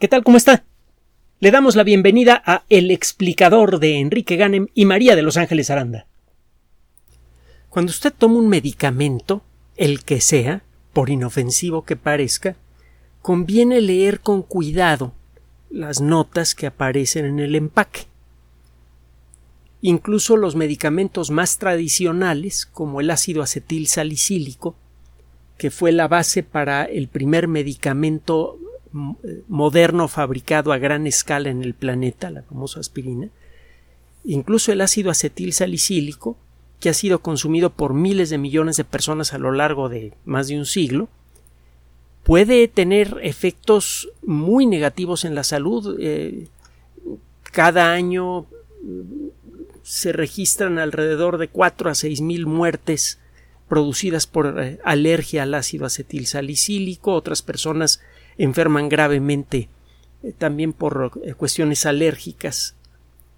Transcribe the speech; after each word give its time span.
¿Qué 0.00 0.08
tal? 0.08 0.24
¿Cómo 0.24 0.36
está? 0.36 0.64
Le 1.38 1.52
damos 1.52 1.76
la 1.76 1.84
bienvenida 1.84 2.42
a 2.44 2.64
El 2.68 2.90
explicador 2.90 3.78
de 3.78 4.00
Enrique 4.00 4.34
Ganem 4.34 4.66
y 4.74 4.86
María 4.86 5.14
de 5.14 5.22
Los 5.22 5.36
Ángeles 5.36 5.70
Aranda. 5.70 6.08
Cuando 7.70 7.90
usted 7.90 8.12
toma 8.12 8.38
un 8.38 8.48
medicamento, 8.48 9.42
el 9.76 10.02
que 10.02 10.20
sea, 10.20 10.64
por 10.92 11.10
inofensivo 11.10 11.84
que 11.84 11.94
parezca, 11.94 12.56
conviene 13.22 13.80
leer 13.80 14.18
con 14.18 14.42
cuidado 14.42 15.12
las 15.70 16.00
notas 16.00 16.56
que 16.56 16.66
aparecen 16.66 17.24
en 17.24 17.38
el 17.38 17.54
empaque. 17.54 18.06
Incluso 19.80 20.36
los 20.36 20.56
medicamentos 20.56 21.30
más 21.30 21.58
tradicionales, 21.58 22.66
como 22.66 23.00
el 23.00 23.10
ácido 23.10 23.42
acetil 23.42 23.86
salicílico, 23.86 24.74
que 25.56 25.70
fue 25.70 25.92
la 25.92 26.08
base 26.08 26.42
para 26.42 26.84
el 26.84 27.06
primer 27.06 27.46
medicamento 27.46 28.58
moderno 29.48 30.08
fabricado 30.08 30.72
a 30.72 30.78
gran 30.78 31.06
escala 31.06 31.50
en 31.50 31.62
el 31.62 31.74
planeta, 31.74 32.30
la 32.30 32.42
famosa 32.42 32.80
aspirina, 32.80 33.28
incluso 34.24 34.72
el 34.72 34.80
ácido 34.80 35.10
acetil 35.10 35.52
salicílico, 35.52 36.36
que 36.80 36.90
ha 36.90 36.94
sido 36.94 37.20
consumido 37.20 37.70
por 37.70 37.94
miles 37.94 38.30
de 38.30 38.38
millones 38.38 38.76
de 38.76 38.84
personas 38.84 39.32
a 39.32 39.38
lo 39.38 39.52
largo 39.52 39.88
de 39.88 40.12
más 40.24 40.48
de 40.48 40.58
un 40.58 40.66
siglo, 40.66 41.08
puede 42.22 42.68
tener 42.68 43.18
efectos 43.22 44.10
muy 44.24 44.66
negativos 44.66 45.24
en 45.24 45.34
la 45.34 45.44
salud. 45.44 45.96
Eh, 46.00 46.48
cada 47.52 47.92
año 47.92 48.46
se 49.82 50.12
registran 50.12 50.78
alrededor 50.78 51.38
de 51.38 51.48
4 51.48 51.90
a 51.90 51.94
6 51.94 52.20
mil 52.22 52.46
muertes 52.46 53.18
producidas 53.68 54.26
por 54.26 54.62
eh, 54.62 54.78
alergia 54.84 55.42
al 55.42 55.54
ácido 55.54 55.86
acetil 55.86 56.26
salicílico. 56.26 57.12
Otras 57.12 57.42
personas 57.42 58.00
enferman 58.38 58.88
gravemente 58.88 59.68
eh, 60.22 60.32
también 60.36 60.72
por 60.72 61.12
eh, 61.22 61.34
cuestiones 61.34 61.86
alérgicas, 61.86 62.76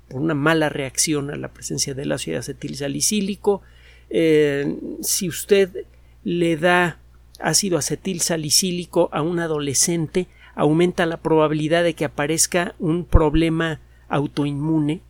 por 0.09 0.21
una 0.21 0.35
mala 0.35 0.69
reacción 0.69 1.31
a 1.31 1.37
la 1.37 1.49
presencia 1.49 1.95
del 1.95 2.13
ácido 2.13 2.39
acetil 2.39 2.77
salicílico. 2.77 3.63
Eh, 4.09 4.77
si 5.03 5.29
usted 5.29 5.85
le 6.25 6.57
da 6.57 7.01
ácido 7.41 7.77
acetil 7.77 8.21
salicílico 8.21 9.09
a 9.13 9.23
un 9.23 9.41
adolescente, 9.41 10.29
aumenta 10.55 11.07
la 11.07 11.19
probabilidad 11.19 11.83
de 11.83 11.95
que 11.95 12.05
aparezca 12.05 12.75
un 12.79 13.05
problema 13.05 13.81
autoinmune 14.09 15.03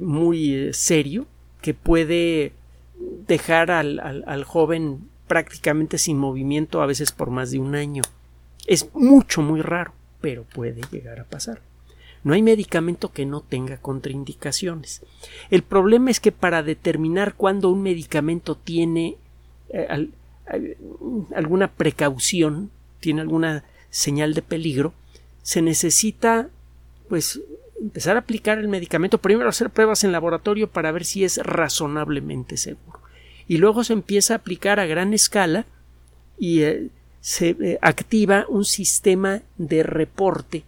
muy 0.00 0.72
serio 0.72 1.26
que 1.62 1.72
puede 1.72 2.52
dejar 3.26 3.70
al 3.70 4.44
joven 4.44 5.08
prácticamente 5.26 5.96
sin 5.96 6.18
movimiento 6.18 6.82
a 6.82 6.86
veces 6.86 7.12
por 7.12 7.30
más 7.30 7.50
de 7.52 7.60
un 7.60 7.74
año. 7.74 8.02
Es 8.66 8.88
mucho, 8.94 9.42
muy 9.42 9.62
raro, 9.62 9.92
pero 10.20 10.44
puede 10.44 10.82
llegar 10.90 11.20
a 11.20 11.24
pasar. 11.24 11.60
No 12.22 12.34
hay 12.34 12.42
medicamento 12.42 13.12
que 13.12 13.24
no 13.24 13.40
tenga 13.40 13.78
contraindicaciones. 13.78 15.02
El 15.50 15.62
problema 15.62 16.10
es 16.10 16.20
que 16.20 16.32
para 16.32 16.62
determinar 16.62 17.34
cuándo 17.34 17.70
un 17.70 17.82
medicamento 17.82 18.56
tiene 18.56 19.16
eh, 19.70 20.08
alguna 21.34 21.68
precaución, 21.68 22.70
tiene 23.00 23.22
alguna 23.22 23.64
señal 23.88 24.34
de 24.34 24.42
peligro, 24.42 24.92
se 25.42 25.62
necesita 25.62 26.48
pues 27.08 27.40
empezar 27.80 28.16
a 28.16 28.20
aplicar 28.20 28.58
el 28.58 28.68
medicamento, 28.68 29.18
primero 29.18 29.48
hacer 29.48 29.70
pruebas 29.70 30.04
en 30.04 30.12
laboratorio 30.12 30.68
para 30.68 30.92
ver 30.92 31.04
si 31.04 31.24
es 31.24 31.38
razonablemente 31.38 32.56
seguro. 32.56 33.00
Y 33.48 33.56
luego 33.56 33.82
se 33.82 33.94
empieza 33.94 34.34
a 34.34 34.36
aplicar 34.36 34.78
a 34.78 34.86
gran 34.86 35.14
escala 35.14 35.66
y 36.38 36.62
eh, 36.62 36.88
se 37.20 37.50
eh, 37.50 37.78
activa 37.82 38.46
un 38.48 38.64
sistema 38.64 39.42
de 39.58 39.82
reporte 39.82 40.64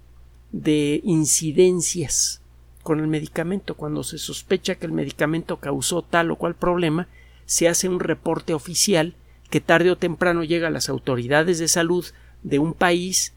de 0.53 1.01
incidencias 1.05 2.43
con 2.83 3.01
el 3.01 3.07
medicamento. 3.07 3.75
Cuando 3.75 4.05
se 4.05 4.19
sospecha 4.19 4.75
que 4.75 4.87
el 4.87 4.93
medicamento 4.93 5.59
causó 5.59 6.03
tal 6.03 6.31
o 6.31 6.37
cual 6.37 6.55
problema, 6.55 7.09
se 7.47 7.69
hace 7.69 7.89
un 7.89 8.01
reporte 8.01 8.55
oficial 8.55 9.15
que 9.51 9.61
tarde 9.61 9.91
o 9.91 9.97
temprano 9.97 10.45
llega 10.45 10.69
a 10.69 10.71
las 10.71 10.89
autoridades 10.89 11.59
de 11.59 11.69
salud 11.69 12.07
de 12.43 12.59
un 12.59 12.75
país 12.75 13.35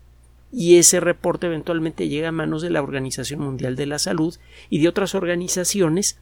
y 0.51 0.77
ese 0.77 0.99
reporte 0.99 1.47
eventualmente 1.47 2.07
llega 2.07 2.29
a 2.29 2.31
manos 2.31 2.61
de 2.61 2.69
la 2.69 2.81
Organización 2.81 3.41
Mundial 3.41 3.75
de 3.75 3.85
la 3.85 3.99
Salud 3.99 4.35
y 4.69 4.79
de 4.79 4.87
otras 4.87 5.15
organizaciones 5.15 6.17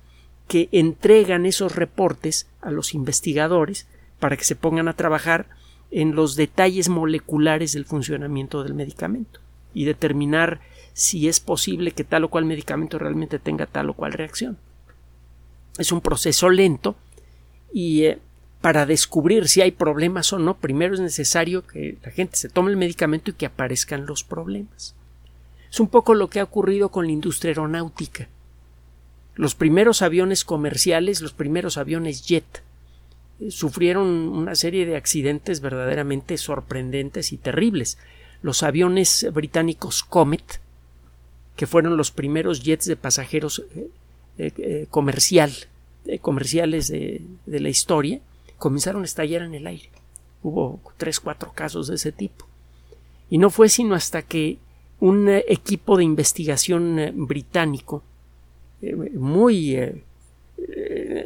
que 0.47 0.69
entregan 0.71 1.45
esos 1.45 1.75
reportes 1.75 2.47
a 2.61 2.71
los 2.71 2.93
investigadores 2.93 3.87
para 4.19 4.35
que 4.35 4.43
se 4.43 4.55
pongan 4.55 4.87
a 4.87 4.95
trabajar 4.95 5.47
en 5.93 6.15
los 6.15 6.35
detalles 6.35 6.89
moleculares 6.89 7.73
del 7.73 7.85
funcionamiento 7.85 8.63
del 8.63 8.73
medicamento 8.73 9.39
y 9.75 9.85
determinar 9.85 10.59
si 10.93 11.27
es 11.27 11.39
posible 11.39 11.91
que 11.91 12.03
tal 12.03 12.23
o 12.23 12.29
cual 12.29 12.45
medicamento 12.45 12.97
realmente 12.97 13.37
tenga 13.37 13.67
tal 13.67 13.91
o 13.91 13.93
cual 13.93 14.13
reacción. 14.13 14.57
Es 15.77 15.91
un 15.91 16.01
proceso 16.01 16.49
lento 16.49 16.95
y 17.71 18.05
eh, 18.05 18.19
para 18.59 18.85
descubrir 18.87 19.47
si 19.47 19.61
hay 19.61 19.71
problemas 19.71 20.33
o 20.33 20.39
no, 20.39 20.55
primero 20.55 20.95
es 20.95 20.99
necesario 20.99 21.65
que 21.65 21.97
la 22.03 22.11
gente 22.11 22.37
se 22.37 22.49
tome 22.49 22.71
el 22.71 22.77
medicamento 22.77 23.29
y 23.29 23.33
que 23.33 23.45
aparezcan 23.45 24.07
los 24.07 24.23
problemas. 24.23 24.95
Es 25.71 25.79
un 25.79 25.87
poco 25.87 26.15
lo 26.15 26.29
que 26.29 26.39
ha 26.39 26.43
ocurrido 26.43 26.89
con 26.89 27.05
la 27.05 27.11
industria 27.11 27.51
aeronáutica. 27.51 28.29
Los 29.35 29.53
primeros 29.53 30.01
aviones 30.01 30.43
comerciales, 30.43 31.21
los 31.21 31.33
primeros 31.33 31.77
aviones 31.77 32.25
jet, 32.25 32.63
sufrieron 33.49 34.07
una 34.07 34.55
serie 34.55 34.85
de 34.85 34.95
accidentes 34.95 35.61
verdaderamente 35.61 36.37
sorprendentes 36.37 37.31
y 37.33 37.37
terribles. 37.37 37.97
Los 38.41 38.63
aviones 38.63 39.27
británicos 39.33 40.03
Comet, 40.03 40.59
que 41.55 41.67
fueron 41.67 41.97
los 41.97 42.11
primeros 42.11 42.63
jets 42.63 42.85
de 42.85 42.95
pasajeros 42.95 43.63
eh, 43.75 43.89
eh, 44.37 44.51
eh, 44.57 44.87
comercial, 44.89 45.51
comerciales 46.21 46.89
de, 46.89 47.21
de, 47.45 47.59
la 47.59 47.69
historia, 47.69 48.19
comenzaron 48.57 49.03
a 49.03 49.05
estallar 49.05 49.43
en 49.43 49.53
el 49.53 49.67
aire. 49.67 49.89
Hubo 50.41 50.81
tres, 50.97 51.19
cuatro 51.19 51.53
casos 51.53 51.87
de 51.87 51.95
ese 51.95 52.11
tipo. 52.11 52.45
Y 53.29 53.37
no 53.37 53.49
fue 53.49 53.69
sino 53.69 53.95
hasta 53.95 54.21
que 54.21 54.57
un 54.99 55.29
equipo 55.29 55.97
de 55.97 56.03
investigación 56.03 57.13
británico 57.15 58.03
muy 59.13 60.03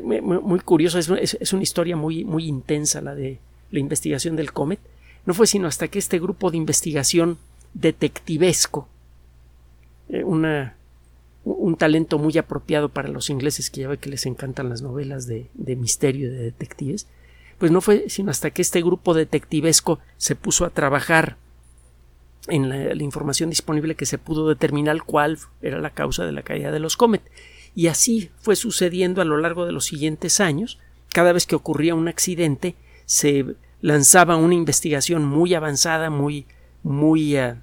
muy, 0.02 0.59
curioso, 0.59 1.00
es, 1.00 1.53
una 1.53 1.64
historia 1.64 1.96
muy, 1.96 2.24
muy 2.25 2.46
intensa 2.46 3.02
la 3.02 3.16
de 3.16 3.40
la 3.72 3.80
investigación 3.80 4.36
del 4.36 4.53
Comet. 4.53 4.80
No 5.25 5.34
fue 5.34 5.48
sino 5.48 5.68
hasta 5.68 5.88
que 5.88 6.00
este 6.00 6.20
grupo 6.20 6.52
de 6.52 6.58
investigación 6.58 7.38
detectivesco, 7.74 8.88
eh, 10.09 10.24
una, 10.24 10.75
un 11.44 11.75
talento 11.75 12.18
muy 12.18 12.38
apropiado 12.38 12.90
para 12.90 13.09
los 13.09 13.30
ingleses 13.30 13.70
que 13.70 13.81
ya 13.81 13.88
ve 13.88 13.98
que 13.98 14.09
les 14.09 14.25
encantan 14.25 14.70
las 14.70 14.81
novelas 14.81 15.28
de, 15.28 15.50
misterio 15.56 16.28
y 16.28 16.31
de 16.31 16.44
detectives, 16.44 17.08
pues 17.58 17.72
no 17.72 17.81
fue 17.81 18.09
sino 18.09 18.31
hasta 18.31 18.52
que 18.52 18.62
este 18.62 18.81
grupo 18.81 19.14
detectivesco 19.14 20.00
se 20.18 20.36
puso 20.36 20.66
a 20.66 20.69
trabajar 20.69 21.38
en 22.48 22.69
la, 22.69 22.96
la, 22.96 23.04
información 23.04 23.50
disponible 23.50 23.96
que 23.96 24.06
se 24.06 24.18
pudo 24.18 24.48
determinar 24.48 25.04
cuál 25.04 25.38
era 25.62 25.80
la 25.80 25.90
causa 25.90 26.25
de 26.25 26.31
la 26.31 26.44
caída 26.44 26.72
de 26.72 26.80
los 26.80 26.96
Comet. 26.96 27.22
Y 27.77 27.89
así 27.89 28.31
fue 28.41 28.55
sucediendo 28.55 29.21
a 29.21 29.25
lo 29.25 29.38
largo 29.38 29.67
de 29.67 29.71
los 29.71 29.85
siguientes 29.85 30.39
años. 30.39 30.79
Cada 31.13 31.31
vez 31.31 31.45
que 31.45 31.55
ocurría 31.55 31.93
un 31.93 32.07
accidente, 32.07 32.73
se 33.05 33.45
lanzaba 33.81 34.35
una 34.35 34.55
investigación 34.55 35.23
muy 35.23 35.53
avanzada, 35.53 36.09
muy, 36.09 36.47
muy, 36.81 37.38
eh, 37.38 37.53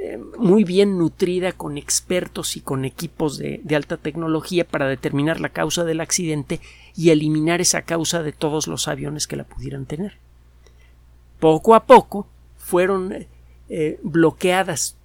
eh, 0.00 0.18
muy 0.38 0.64
bien 0.64 0.96
nutrida 0.96 1.52
con 1.52 1.76
expertos 1.76 2.56
y 2.56 2.62
con 2.62 2.86
equipos 2.86 3.36
de, 3.36 3.60
de 3.62 3.76
alta 3.76 3.98
tecnología 3.98 4.66
para 4.66 4.88
determinar 4.88 5.40
la 5.40 5.50
causa 5.50 5.84
del 5.84 6.00
accidente 6.00 6.58
y 6.96 7.10
eliminar 7.10 7.60
esa 7.60 7.82
causa 7.82 8.22
de 8.22 8.32
todos 8.32 8.66
los 8.66 8.88
aviones 8.88 9.26
que 9.26 9.36
la 9.36 9.44
pudieran 9.44 9.84
tener. 9.84 10.16
Poco 11.38 11.74
a 11.74 11.84
poco 11.84 12.26
fueron 12.56 13.26
eh, 13.68 14.00
bloqueadas 14.02 14.96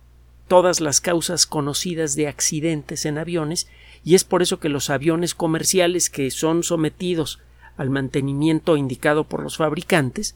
todas 0.48 0.80
las 0.80 1.02
causas 1.02 1.46
conocidas 1.46 2.16
de 2.16 2.30
accidentes 2.30 3.06
en 3.06 3.18
aviones 3.18 3.68
y 4.10 4.16
es 4.16 4.24
por 4.24 4.42
eso 4.42 4.60
que 4.60 4.70
los 4.70 4.90
aviones 4.90 5.36
comerciales 5.36 6.10
que 6.10 6.32
son 6.32 6.64
sometidos 6.64 7.38
al 7.78 7.92
mantenimiento 7.92 8.76
indicado 8.76 9.26
por 9.26 9.44
los 9.44 9.58
fabricantes 9.58 10.34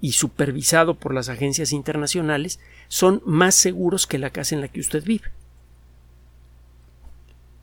y 0.00 0.14
supervisado 0.14 0.96
por 0.96 1.14
las 1.14 1.28
agencias 1.28 1.70
internacionales 1.70 2.58
son 2.88 3.22
más 3.24 3.54
seguros 3.54 4.08
que 4.08 4.18
la 4.18 4.30
casa 4.30 4.56
en 4.56 4.62
la 4.62 4.66
que 4.66 4.80
usted 4.80 5.04
vive. 5.04 5.30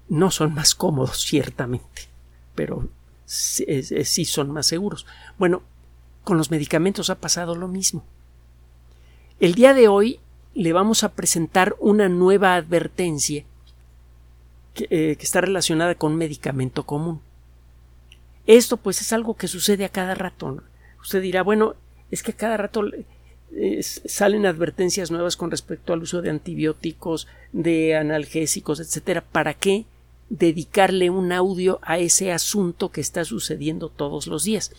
No 0.08 0.32
son 0.32 0.54
más 0.54 0.74
cómodos, 0.74 1.20
ciertamente, 1.26 2.04
pero 2.56 2.88
sí 3.26 4.24
son 4.24 4.52
más 4.52 4.68
seguros. 4.68 5.06
Bueno, 5.38 5.64
con 6.24 6.38
los 6.38 6.50
medicamentos 6.50 7.10
ha 7.10 7.16
pasado 7.16 7.58
lo 7.58 7.68
mismo. 7.68 8.06
El 9.42 9.54
día 9.54 9.74
de 9.74 9.90
hoy 9.90 10.22
le 10.54 10.72
vamos 10.72 11.04
a 11.04 11.12
presentar 11.12 11.76
una 11.82 12.08
nueva 12.08 12.56
advertencia 12.56 13.44
eh, 14.76 15.16
que, 15.18 15.24
está 15.24 15.42
relacionada 15.42 15.96
con 15.96 16.16
medicamento 16.16 16.84
común. 16.84 17.22
Esto 18.48 18.78
pues 18.78 19.02
es 19.02 19.14
algo 19.14 19.36
que 19.36 19.48
sucede 19.48 19.86
a 19.86 19.90
cada 19.90 20.16
rato. 20.16 20.64
Usted 21.02 21.22
dirá, 21.22 21.44
bueno, 21.44 21.76
es 22.12 22.24
que 22.24 22.32
a 22.32 22.36
cada 22.36 22.58
rato 22.58 22.84
salen 23.82 24.46
advertencias 24.46 25.12
nuevas 25.12 25.36
con 25.36 25.52
respecto 25.52 25.94
al 25.94 26.02
uso 26.02 26.22
de 26.22 26.30
antibióticos, 26.30 27.28
de 27.52 27.96
analgésicos, 27.96 28.80
etcétera. 28.80 29.22
¿Para 29.22 29.54
qué 29.54 29.86
dedicarle 30.30 31.10
un 31.10 31.32
audio 31.32 31.80
a 31.82 31.98
ese 31.98 32.32
asunto 32.32 32.90
que 32.92 33.02
está 33.02 33.26
sucediendo 33.26 33.90
todos 33.90 34.28
los 34.28 34.44
días? 34.44 34.72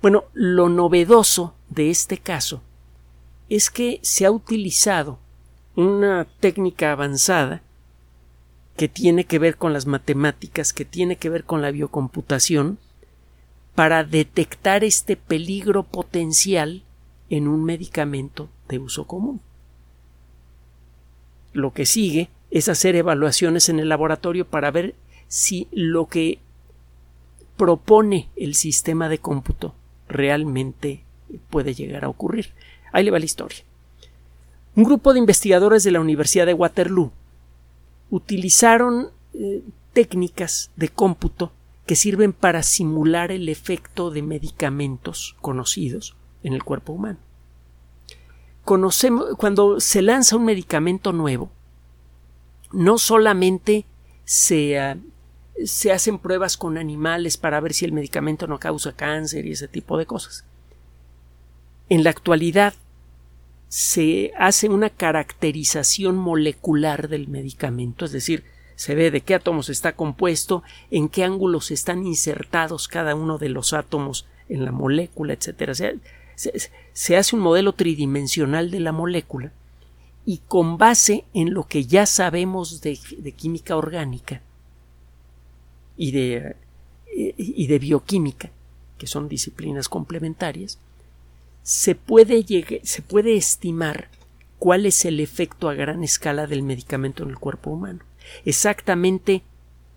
Bueno, 0.00 0.24
lo 0.32 0.68
novedoso 0.68 1.54
de 1.68 1.90
este 1.90 2.18
caso 2.18 2.62
es 3.48 3.70
que 3.70 3.98
se 4.02 4.26
ha 4.26 4.30
utilizado 4.30 5.18
una 5.74 6.26
técnica 6.40 6.92
avanzada 6.92 7.62
que 8.78 8.88
tiene 8.88 9.24
que 9.24 9.40
ver 9.40 9.56
con 9.56 9.72
las 9.72 9.86
matemáticas, 9.86 10.72
que 10.72 10.84
tiene 10.84 11.16
que 11.16 11.28
ver 11.28 11.42
con 11.42 11.60
la 11.60 11.72
biocomputación, 11.72 12.78
para 13.74 14.04
detectar 14.04 14.84
este 14.84 15.16
peligro 15.16 15.82
potencial 15.82 16.84
en 17.28 17.48
un 17.48 17.64
medicamento 17.64 18.48
de 18.68 18.78
uso 18.78 19.04
común. 19.04 19.40
Lo 21.52 21.72
que 21.72 21.86
sigue 21.86 22.30
es 22.52 22.68
hacer 22.68 22.94
evaluaciones 22.94 23.68
en 23.68 23.80
el 23.80 23.88
laboratorio 23.88 24.46
para 24.46 24.70
ver 24.70 24.94
si 25.26 25.66
lo 25.72 26.06
que 26.06 26.38
propone 27.56 28.28
el 28.36 28.54
sistema 28.54 29.08
de 29.08 29.18
cómputo 29.18 29.74
realmente 30.06 31.02
puede 31.50 31.74
llegar 31.74 32.04
a 32.04 32.08
ocurrir. 32.08 32.52
Ahí 32.92 33.02
le 33.02 33.10
va 33.10 33.18
la 33.18 33.24
historia. 33.24 33.58
Un 34.76 34.84
grupo 34.84 35.12
de 35.12 35.18
investigadores 35.18 35.82
de 35.82 35.90
la 35.90 36.00
Universidad 36.00 36.46
de 36.46 36.54
Waterloo 36.54 37.10
utilizaron 38.10 39.10
eh, 39.34 39.62
técnicas 39.92 40.70
de 40.76 40.88
cómputo 40.88 41.52
que 41.86 41.96
sirven 41.96 42.32
para 42.32 42.62
simular 42.62 43.32
el 43.32 43.48
efecto 43.48 44.10
de 44.10 44.22
medicamentos 44.22 45.36
conocidos 45.40 46.16
en 46.42 46.52
el 46.52 46.62
cuerpo 46.62 46.92
humano. 46.92 47.18
Conocemos, 48.64 49.34
cuando 49.38 49.80
se 49.80 50.02
lanza 50.02 50.36
un 50.36 50.44
medicamento 50.44 51.12
nuevo, 51.12 51.50
no 52.72 52.98
solamente 52.98 53.86
se, 54.24 54.78
ah, 54.78 54.98
se 55.64 55.90
hacen 55.90 56.18
pruebas 56.18 56.58
con 56.58 56.76
animales 56.76 57.38
para 57.38 57.60
ver 57.60 57.72
si 57.72 57.86
el 57.86 57.92
medicamento 57.92 58.46
no 58.46 58.58
causa 58.58 58.92
cáncer 58.92 59.46
y 59.46 59.52
ese 59.52 59.68
tipo 59.68 59.96
de 59.96 60.04
cosas. 60.04 60.44
En 61.88 62.04
la 62.04 62.10
actualidad 62.10 62.74
se 63.68 64.32
hace 64.38 64.68
una 64.68 64.90
caracterización 64.90 66.16
molecular 66.16 67.08
del 67.08 67.28
medicamento, 67.28 68.04
es 68.04 68.12
decir, 68.12 68.44
se 68.76 68.94
ve 68.94 69.10
de 69.10 69.20
qué 69.20 69.34
átomos 69.34 69.68
está 69.68 69.92
compuesto, 69.92 70.62
en 70.90 71.08
qué 71.08 71.24
ángulos 71.24 71.70
están 71.70 72.06
insertados 72.06 72.88
cada 72.88 73.14
uno 73.14 73.36
de 73.36 73.48
los 73.48 73.72
átomos 73.72 74.26
en 74.48 74.64
la 74.64 74.72
molécula, 74.72 75.34
etc. 75.34 76.00
Se, 76.94 77.16
hace 77.16 77.36
un 77.36 77.42
modelo 77.42 77.72
tridimensional 77.72 78.70
de 78.70 78.80
la 78.80 78.92
molécula 78.92 79.52
y 80.24 80.38
con 80.46 80.78
base 80.78 81.24
en 81.34 81.52
lo 81.52 81.64
que 81.64 81.84
ya 81.84 82.06
sabemos 82.06 82.80
de, 82.80 82.98
química 83.36 83.76
orgánica 83.76 84.42
y 85.96 86.12
de, 86.12 86.54
y 87.14 87.66
de 87.66 87.78
bioquímica, 87.80 88.50
que 88.96 89.08
son 89.08 89.28
disciplinas 89.28 89.88
complementarias, 89.88 90.78
se 91.62 91.94
puede, 91.94 92.44
estimar 93.36 94.08
cuál 94.58 94.86
es 94.86 95.04
el 95.04 95.20
efecto 95.20 95.68
a 95.68 95.74
gran 95.74 96.02
escala 96.02 96.46
del 96.46 96.62
medicamento 96.62 97.22
en 97.22 97.30
el 97.30 97.38
cuerpo 97.38 97.70
humano 97.70 98.00
exactamente 98.44 99.42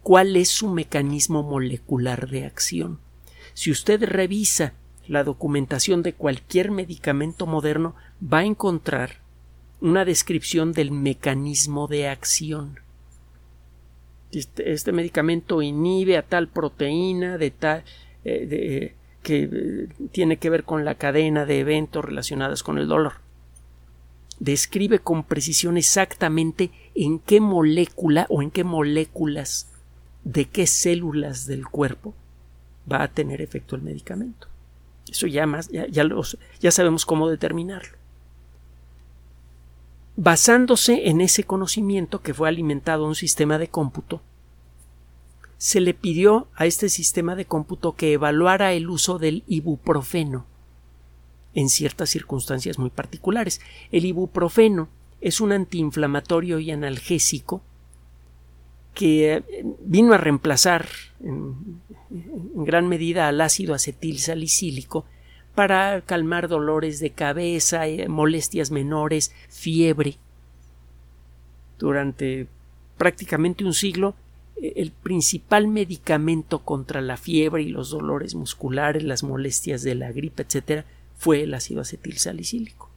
cuál 0.04 0.36
es 0.36 0.50
su 0.50 0.69
mecanismo 0.69 1.44
molecular 1.44 2.30
de 2.30 2.46
acción. 2.46 3.00
Si 3.54 3.72
usted 3.72 4.04
revisa 4.04 4.74
la 5.08 5.24
documentación 5.24 6.04
de 6.04 6.13
cualquier 6.13 6.72
medicamento 6.72 7.46
moderno, 7.46 7.96
va 8.22 8.40
a 8.40 8.46
encontrar 8.46 9.19
una 9.80 10.06
descripción 10.06 10.74
del 10.74 10.92
mecanismo 10.92 11.88
de 11.88 12.08
acción. 12.08 12.80
Este, 14.31 14.72
este 14.72 14.92
medicamento 14.92 15.62
inhibe 15.62 16.18
a 16.18 16.22
tal 16.22 16.48
proteína 16.48 17.38
de 17.38 17.52
tal 17.52 17.84
eh, 18.24 18.96
que 19.22 19.50
eh, 19.52 19.88
tiene 20.12 20.38
que 20.38 20.50
ver 20.50 20.64
con 20.64 20.86
la 20.86 20.96
cadena 20.96 21.46
de 21.46 21.60
eventos 21.60 22.04
relacionados 22.04 22.64
con 22.64 22.78
el 22.78 22.88
dolor. 22.88 23.14
Describe 24.40 25.00
con 25.00 25.24
precisión 25.24 25.78
exactamente 25.78 26.72
en 26.96 27.20
qué 27.20 27.40
molécula 27.40 28.26
o 28.30 28.42
en 28.42 28.52
qué 28.52 28.64
moléculas 28.64 29.70
de 30.24 30.46
qué 30.46 30.68
células 30.68 31.46
del 31.46 31.68
cuerpo 31.68 32.14
va 32.92 33.04
a 33.04 33.08
tener 33.08 33.42
efecto 33.42 33.76
el 33.76 33.84
medicamento. 33.84 34.48
Eso 35.10 35.28
ya 35.28 35.46
más, 35.46 35.70
ya, 35.70 35.86
ya 35.88 36.72
sabemos 36.72 37.06
cómo 37.06 37.30
determinarlo. 37.30 37.98
Basándose 40.16 41.10
en 41.10 41.22
ese 41.22 41.44
conocimiento 41.44 42.22
que 42.22 42.34
fue 42.34 42.50
alimentado 42.50 43.06
a 43.06 43.08
un 43.08 43.16
sistema 43.16 43.58
de 43.58 43.68
cómputo, 43.68 44.22
se 45.62 45.80
le 45.80 45.94
pidió 45.94 46.48
a 46.56 46.66
este 46.66 46.90
sistema 46.90 47.36
de 47.36 47.46
cómputo 47.46 47.96
que 47.96 48.13
evaluara 48.13 48.74
el 48.74 48.90
uso 48.90 49.19
del 49.19 49.44
ibuprofeno 49.46 50.48
en 51.54 51.69
ciertas 51.69 52.10
circunstancias 52.10 52.80
muy 52.80 52.90
particulares. 52.90 53.62
El 53.92 54.06
ibuprofeno 54.06 54.90
es 55.22 55.40
un 55.40 55.52
antiinflamatorio 55.52 56.58
y 56.58 56.72
analgésico 56.72 57.62
que 58.96 59.34
eh, 59.34 59.46
vino 59.81 60.16
a 60.16 60.18
reemplazar 60.18 60.88
en, 61.19 61.80
gran 62.56 62.88
medida 62.88 63.28
al 63.28 63.40
ácido 63.40 63.75
acetil 63.75 64.18
salicílico 64.18 65.06
para 65.54 66.02
calmar 66.02 66.48
dolores 66.48 67.00
de 67.00 67.12
cabeza, 67.12 67.86
eh, 67.86 68.08
molestias 68.08 68.72
menores, 68.72 69.31
fiebre. 69.48 70.18
Durante 71.78 72.48
prácticamente 72.98 73.63
un 73.63 73.75
siglo, 73.75 74.16
el 74.62 74.92
principal 74.92 75.68
medicamento 75.68 76.60
contra 76.60 77.02
la 77.02 77.18
fiebre 77.18 77.63
y 77.63 77.69
los 77.69 77.90
dolores 77.90 78.36
musculares, 78.36 79.04
las 79.04 79.24
molestias 79.24 79.81
de 79.84 79.96
la 79.96 80.12
gripe, 80.12 80.44
etc., 80.44 80.86
fue 81.18 81.44
el 81.44 81.54
ácido 81.54 81.81
acetil 81.81 82.18
salicílico 82.18 82.92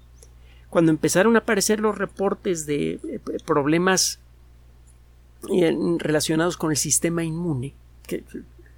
cuando 0.75 0.91
empezaron 0.91 1.37
a 1.37 1.39
aparecer 1.39 1.79
los 1.79 1.97
reportes 1.97 2.67
de 2.67 2.95
eh, 2.95 3.21
problemas 3.47 4.19
eh, 5.53 5.73
relacionados 5.99 6.57
con 6.57 6.73
el 6.73 6.77
sistema 6.77 7.23
inmune, 7.23 7.75
que 8.09 8.25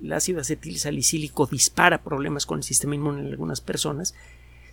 el 0.03 0.13
ácido 0.13 0.43
acetil 0.43 0.79
salicílico 0.79 1.47
dispara 1.47 2.03
problemas 2.03 2.45
con 2.45 2.59
el 2.59 2.65
sistema 2.65 2.97
inmune 2.97 3.23
en 3.23 3.29
algunas 3.29 3.63
personas, 3.63 4.15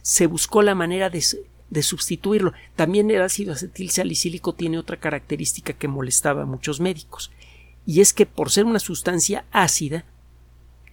se 0.01 0.27
buscó 0.27 0.63
la 0.63 0.75
manera 0.75 1.09
de, 1.09 1.23
de 1.69 1.81
sustituirlo. 1.81 2.51
También 2.75 3.09
el 3.09 3.21
ácido 3.21 3.53
acetil 3.53 3.89
salicílico 3.89 4.51
tiene 4.51 4.77
otra 4.77 4.97
característica 4.97 5.71
que 5.71 5.87
molestaba 5.87 6.41
a 6.41 6.45
muchos 6.45 6.81
médicos, 6.81 7.31
y 7.85 8.01
es 8.01 8.13
que 8.13 8.25
por 8.25 8.49
ser 8.49 8.65
una 8.65 8.79
sustancia 8.79 9.45
ácida, 9.51 10.05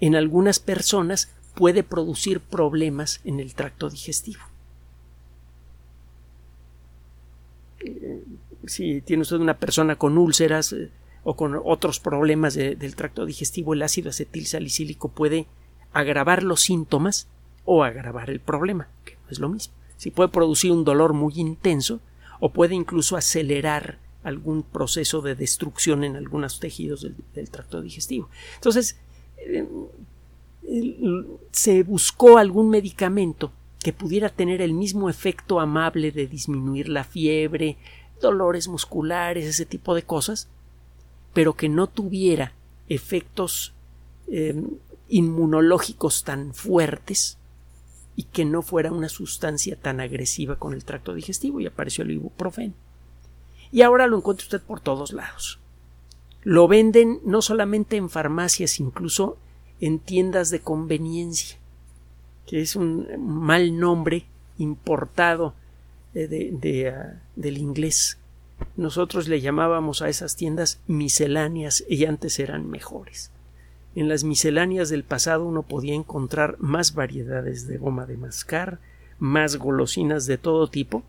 en 0.01 0.17
algunas 0.17 0.59
personas 0.59 1.31
puede 1.55 1.83
producir 1.83 2.41
problemas 2.41 3.21
en 3.25 3.41
el 3.41 3.55
tracto 3.55 3.91
digestivo. 3.91 4.41
si 8.67 9.01
tiene 9.01 9.23
usted 9.23 9.39
una 9.39 9.59
persona 9.59 9.97
con 9.97 10.19
úlceras 10.19 10.73
eh, 10.73 10.91
o 11.25 11.35
con 11.35 11.61
otros 11.65 12.01
problemas 12.01 12.55
del 12.55 12.95
tracto 12.95 13.27
digestivo, 13.27 13.75
el 13.75 13.83
ácido 13.83 14.11
acetil 14.11 14.47
salicílico 14.47 15.09
puede 15.09 15.47
agravar 15.93 16.43
los 16.43 16.63
síntomas 16.63 17.29
o 17.65 17.85
agravar 17.85 18.31
el 18.31 18.41
problema, 18.41 18.89
que 19.05 19.17
no 19.17 19.31
es 19.31 19.39
lo 19.39 19.49
mismo. 19.49 19.75
Si 19.97 20.11
puede 20.11 20.31
producir 20.31 20.73
un 20.73 20.85
dolor 20.85 21.13
muy 21.13 21.35
intenso 21.37 22.01
o 22.39 22.53
puede 22.53 22.75
incluso 22.75 23.17
acelerar 23.17 23.99
algún 24.23 24.63
proceso 24.63 25.21
de 25.21 25.35
destrucción 25.35 26.05
en 26.05 26.17
algunos 26.17 26.61
tejidos 26.61 27.03
del, 27.03 27.51
tracto 27.51 27.81
digestivo. 27.81 28.29
Entonces, 28.57 28.97
eh, 29.39 29.67
se 31.53 31.83
buscó 31.83 32.39
algún 32.39 32.71
medicamento 32.71 33.53
que 33.83 33.93
pudiera 33.93 34.29
tener 34.29 34.61
el 34.61 34.75
mismo 34.75 35.09
efecto 35.09 35.59
amable 35.59 36.13
de 36.13 36.27
disminuir 36.27 36.89
la 36.89 37.05
fiebre, 37.05 37.79
dolores 38.21 38.69
musculares, 38.69 39.47
ese 39.47 39.65
tipo 39.65 39.95
de 39.95 40.03
cosas, 40.03 40.49
pero 41.33 41.55
que 41.55 41.69
no 41.69 41.87
tuviera 41.87 42.53
efectos 42.89 43.73
eh, 44.29 44.63
inmunológicos 45.09 46.25
tan 46.25 46.53
fuertes 46.53 47.39
y 48.17 48.25
que 48.25 48.45
no 48.45 48.61
fuera 48.61 48.93
una 48.93 49.09
sustancia 49.09 49.77
tan 49.77 50.01
agresiva 50.01 50.57
con 50.57 50.75
el 50.75 50.85
tracto 50.85 51.15
digestivo 51.15 51.61
y 51.61 51.67
apareció 51.67 52.05
el 52.05 52.11
ibuprofeno. 52.11 52.75
Y 53.73 53.83
ahora 53.83 54.07
lo 54.07 54.17
encuentra 54.17 54.45
usted 54.45 54.63
por 54.63 54.81
todos 54.81 55.13
lados. 55.13 55.61
Lo 56.43 56.69
venden 56.69 57.21
no 57.25 57.43
solamente 57.43 57.97
en 57.97 58.11
farmacias, 58.11 58.81
incluso 58.81 59.37
en 59.81 59.99
tiendas 59.99 60.51
de 60.51 60.61
conveniencia, 60.61 61.59
que 62.47 62.61
es 62.61 62.77
un 62.77 63.07
mal 63.19 63.79
nombre 63.79 64.27
importado 64.59 65.55
de, 66.13 66.89
ah, 66.95 67.23
del 67.37 67.59
inglés. 67.59 68.19
Nosotros 68.77 69.29
le 69.29 69.41
llamábamos 69.41 70.03
a 70.03 70.09
esas 70.09 70.37
tiendas 70.37 70.81
misceláneas 70.87 71.85
y 71.89 72.05
antes 72.05 72.39
eran 72.39 72.69
mejores. 72.69 73.31
En 73.95 74.09
las 74.09 74.23
misceláneas 74.23 74.89
del 74.89 75.03
pasado 75.03 75.45
uno 75.45 75.63
podía 75.63 75.95
encontrar 75.95 76.57
más 76.61 76.95
variedades 76.95 77.67
de 77.67 77.79
goma 77.79 78.07
de 78.07 78.17
mascar, 78.17 78.79
más 79.19 79.57
golosinas 79.57 80.27
de 80.27 80.39
todo 80.39 80.69
tipo. 80.69 81.03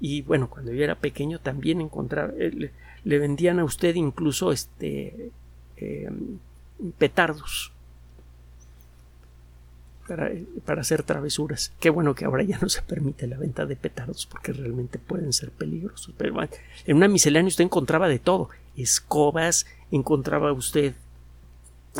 Y 0.00 0.22
bueno, 0.22 0.50
cuando 0.50 0.72
yo 0.72 0.84
era 0.84 0.96
pequeño 0.96 1.38
también 1.38 1.80
encontraba, 1.80 2.32
eh, 2.38 2.70
le, 3.04 3.18
vendían 3.18 3.58
a 3.60 3.64
usted 3.64 3.94
incluso 3.94 4.52
este 4.52 5.30
eh, 5.76 6.10
petardos 6.98 7.72
para, 10.06 10.30
para, 10.64 10.82
hacer 10.82 11.02
travesuras. 11.02 11.72
Qué 11.80 11.90
bueno 11.90 12.14
que 12.14 12.26
ahora 12.26 12.42
ya 12.42 12.58
no 12.58 12.68
se 12.68 12.82
permite 12.82 13.26
la 13.26 13.38
venta 13.38 13.66
de 13.66 13.76
petardos 13.76 14.26
porque 14.26 14.52
realmente 14.52 14.98
pueden 14.98 15.32
ser 15.32 15.50
peligrosos. 15.50 16.14
Pero 16.16 16.34
bueno, 16.34 16.50
en 16.86 16.96
una 16.96 17.08
miscelánea 17.08 17.48
usted 17.48 17.64
encontraba 17.64 18.08
de 18.08 18.18
todo. 18.18 18.50
Escobas, 18.76 19.66
encontraba 19.90 20.52
usted 20.52 20.94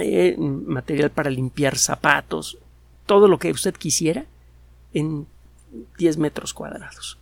eh, 0.01 0.37
material 0.39 1.11
para 1.11 1.31
limpiar 1.31 1.79
zapatos, 1.79 2.59
todo 3.07 3.29
lo 3.29 3.39
que 3.39 3.51
usted 3.51 3.75
quisiera 3.75 4.27
en 4.93 5.27
10 5.99 6.19
metros 6.19 6.53
cuadrados. 6.53 7.19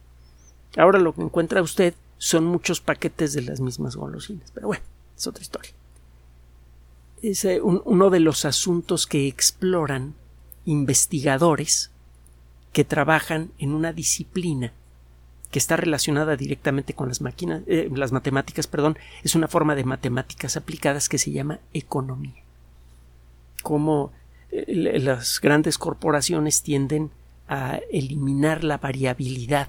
Ahora 0.76 0.98
lo 0.98 1.14
que 1.14 1.22
encuentra 1.22 1.62
usted 1.62 1.94
son 2.18 2.46
muchos 2.46 2.80
paquetes 2.80 3.32
de 3.32 3.42
las 3.42 3.60
mismas 3.60 3.96
golosinas. 3.96 4.50
Pero 4.52 4.68
bueno, 4.68 4.82
es 5.16 5.26
otra 5.26 5.42
historia. 5.42 5.72
Es 7.22 7.44
eh, 7.44 7.60
uno 7.62 8.10
de 8.10 8.20
los 8.20 8.44
asuntos 8.44 9.06
que 9.06 9.26
exploran 9.26 10.14
investigadores 10.64 11.90
que 12.72 12.84
trabajan 12.84 13.50
en 13.58 13.72
una 13.72 13.92
disciplina 13.92 14.72
que 15.50 15.60
está 15.60 15.76
relacionada 15.76 16.36
directamente 16.36 16.94
con 16.94 17.08
las 17.08 17.20
máquinas, 17.20 17.62
eh, 17.68 17.88
las 17.94 18.10
matemáticas, 18.10 18.66
perdón, 18.66 18.98
es 19.22 19.36
una 19.36 19.46
forma 19.46 19.76
de 19.76 19.84
matemáticas 19.84 20.56
aplicadas 20.56 21.08
que 21.08 21.18
se 21.18 21.30
llama 21.30 21.60
economía. 21.72 22.42
Como 23.62 24.10
eh, 24.50 24.98
las 25.00 25.40
grandes 25.40 25.78
corporaciones 25.78 26.62
tienden 26.62 27.12
a 27.46 27.78
eliminar 27.92 28.64
la 28.64 28.78
variabilidad 28.78 29.68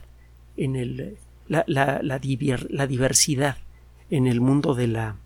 en 0.58 0.76
el, 0.76 1.18
la, 1.48 1.64
la, 1.68 2.02
la, 2.02 2.20
diversidad 2.20 3.58
en 4.10 4.28
el 4.28 4.42
mundo 4.42 4.74
de 4.76 4.88
la, 4.88 5.18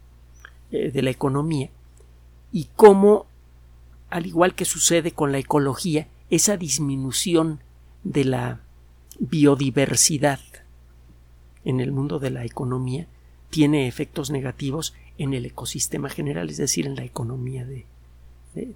eh, 0.72 0.92
de 0.92 1.02
la 1.02 1.10
economía 1.10 1.70
y 2.52 2.68
cómo 2.76 3.28
al 4.10 4.26
igual 4.26 4.56
que 4.56 4.66
sucede 4.66 5.12
con 5.12 5.32
la 5.32 5.38
ecología, 5.38 6.08
esa 6.30 6.58
disminución 6.58 7.60
de 8.04 8.26
la 8.26 8.62
biodiversidad 9.20 10.40
en 11.66 11.80
el 11.80 11.92
mundo 11.92 12.20
de 12.20 12.32
la 12.32 12.46
economía 12.46 13.08
tiene 13.50 13.88
efectos 13.88 14.32
negativos 14.32 14.94
en 15.18 15.34
el 15.34 15.46
ecosistema 15.46 16.10
general, 16.10 16.50
es 16.50 16.58
decir, 16.58 16.86
en 16.88 16.96
la 16.96 17.04
economía 17.04 17.66
de, 17.66 17.86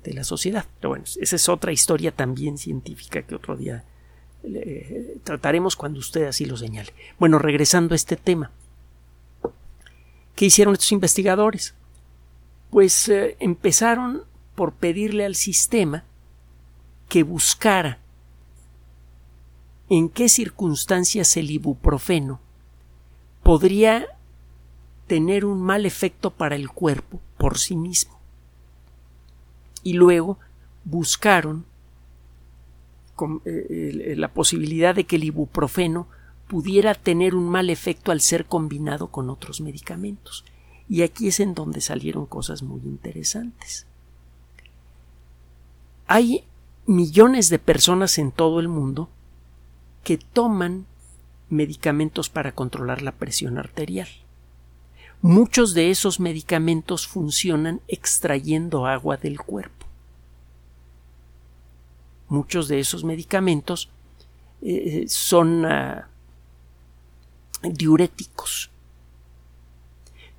la 0.06 0.24
sociedad. 0.24 0.66
Pero 0.80 0.90
bueno, 0.90 1.06
esa 1.20 1.36
es 1.36 1.50
otra 1.50 1.72
historia 1.72 2.12
también 2.12 2.58
científica 2.58 3.24
que 3.24 3.36
otro 3.36 3.56
día 3.56 3.84
trataremos 5.24 5.76
cuando 5.76 6.00
usted 6.00 6.26
así 6.26 6.46
lo 6.46 6.58
señale. 6.58 6.94
Bueno, 7.20 7.40
regresando 7.40 7.94
a 7.94 7.96
este 7.96 8.16
tema. 8.16 8.52
¿Qué 10.36 10.46
hicieron 10.46 10.74
estos 10.74 10.92
investigadores? 10.92 11.76
Pues 12.70 13.08
eh, 13.08 13.38
empezaron 13.40 14.24
por 14.56 14.74
pedirle 14.74 15.26
al 15.26 15.36
sistema 15.36 16.04
que 17.08 17.24
buscara 17.24 18.00
en 19.90 20.10
qué 20.10 20.30
circunstancias 20.30 21.38
el 21.38 21.52
ibuprofeno 21.52 22.40
podría 23.44 24.08
tener 25.08 25.46
un 25.46 25.62
mal 25.62 25.86
efecto 25.86 26.32
para 26.32 26.56
el 26.56 26.70
cuerpo 26.70 27.20
por 27.38 27.58
sí 27.58 27.76
mismo. 27.76 28.20
Y 29.84 29.94
luego 29.94 30.40
buscaron 30.86 31.60
eh, 31.60 31.73
la 33.46 34.34
posibilidad 34.34 34.96
de 34.96 35.06
que 35.06 35.18
el 35.18 35.24
ibuprofeno 35.24 36.08
pudiera 36.48 36.94
tener 36.94 37.36
un 37.36 37.50
mal 37.50 37.70
efecto 37.70 38.12
al 38.12 38.22
ser 38.22 38.46
combinado 38.46 39.08
con 39.08 39.30
otros 39.30 39.62
medicamentos. 39.62 40.46
Y 40.90 41.02
aquí 41.02 41.28
es 41.28 41.40
en 41.40 41.54
donde 41.54 41.82
salieron 41.82 42.26
cosas 42.26 42.62
muy 42.62 42.82
interesantes. 42.82 43.88
Hay 46.08 46.44
millones 46.86 47.50
de 47.50 47.60
personas 47.60 48.18
en 48.18 48.32
todo 48.32 48.60
el 48.60 48.68
mundo 48.68 49.10
que 50.04 50.18
toman 50.18 50.86
medicamentos 51.50 52.30
para 52.30 52.54
controlar 52.54 53.02
la 53.02 53.14
presión 53.14 53.58
arterial. 53.58 54.10
Muchos 55.22 55.74
de 55.74 55.90
esos 55.90 56.20
medicamentos 56.20 57.08
funcionan 57.08 57.80
extrayendo 57.88 58.86
agua 58.86 59.16
del 59.16 59.40
cuerpo. 59.40 59.83
Muchos 62.34 62.68
de 62.68 62.80
esos 62.80 63.04
medicamentos 63.04 63.92
eh, 64.64 65.06
son 65.08 65.66
ah, 65.66 66.08
diuréticos. 67.62 68.72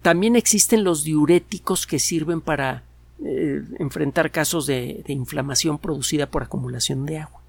También 0.02 0.34
existen 0.34 0.82
los 0.82 1.04
diuréticos 1.04 1.86
que 1.86 2.00
sirven 2.00 2.40
para 2.40 2.82
eh, 3.24 3.62
enfrentar 3.78 4.32
casos 4.32 4.66
de, 4.66 5.04
inflamación 5.06 5.78
producida 5.78 6.28
por 6.28 6.42
acumulación 6.42 7.06
de 7.06 7.18
agua. 7.18 7.42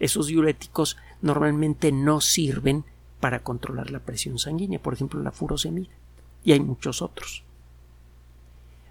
Esos 0.00 0.26
diuréticos 0.26 0.96
normalmente 1.22 1.92
no 1.92 2.20
sirven 2.20 2.82
para 3.20 3.44
controlar 3.44 3.92
la 3.92 4.00
presión 4.00 4.40
sanguínea, 4.40 4.82
por 4.82 4.92
ejemplo 4.92 5.22
la 5.22 5.30
furosemida, 5.30 5.94
y 6.42 6.50
hay 6.50 6.58
muchos 6.58 7.00
otros. 7.00 7.44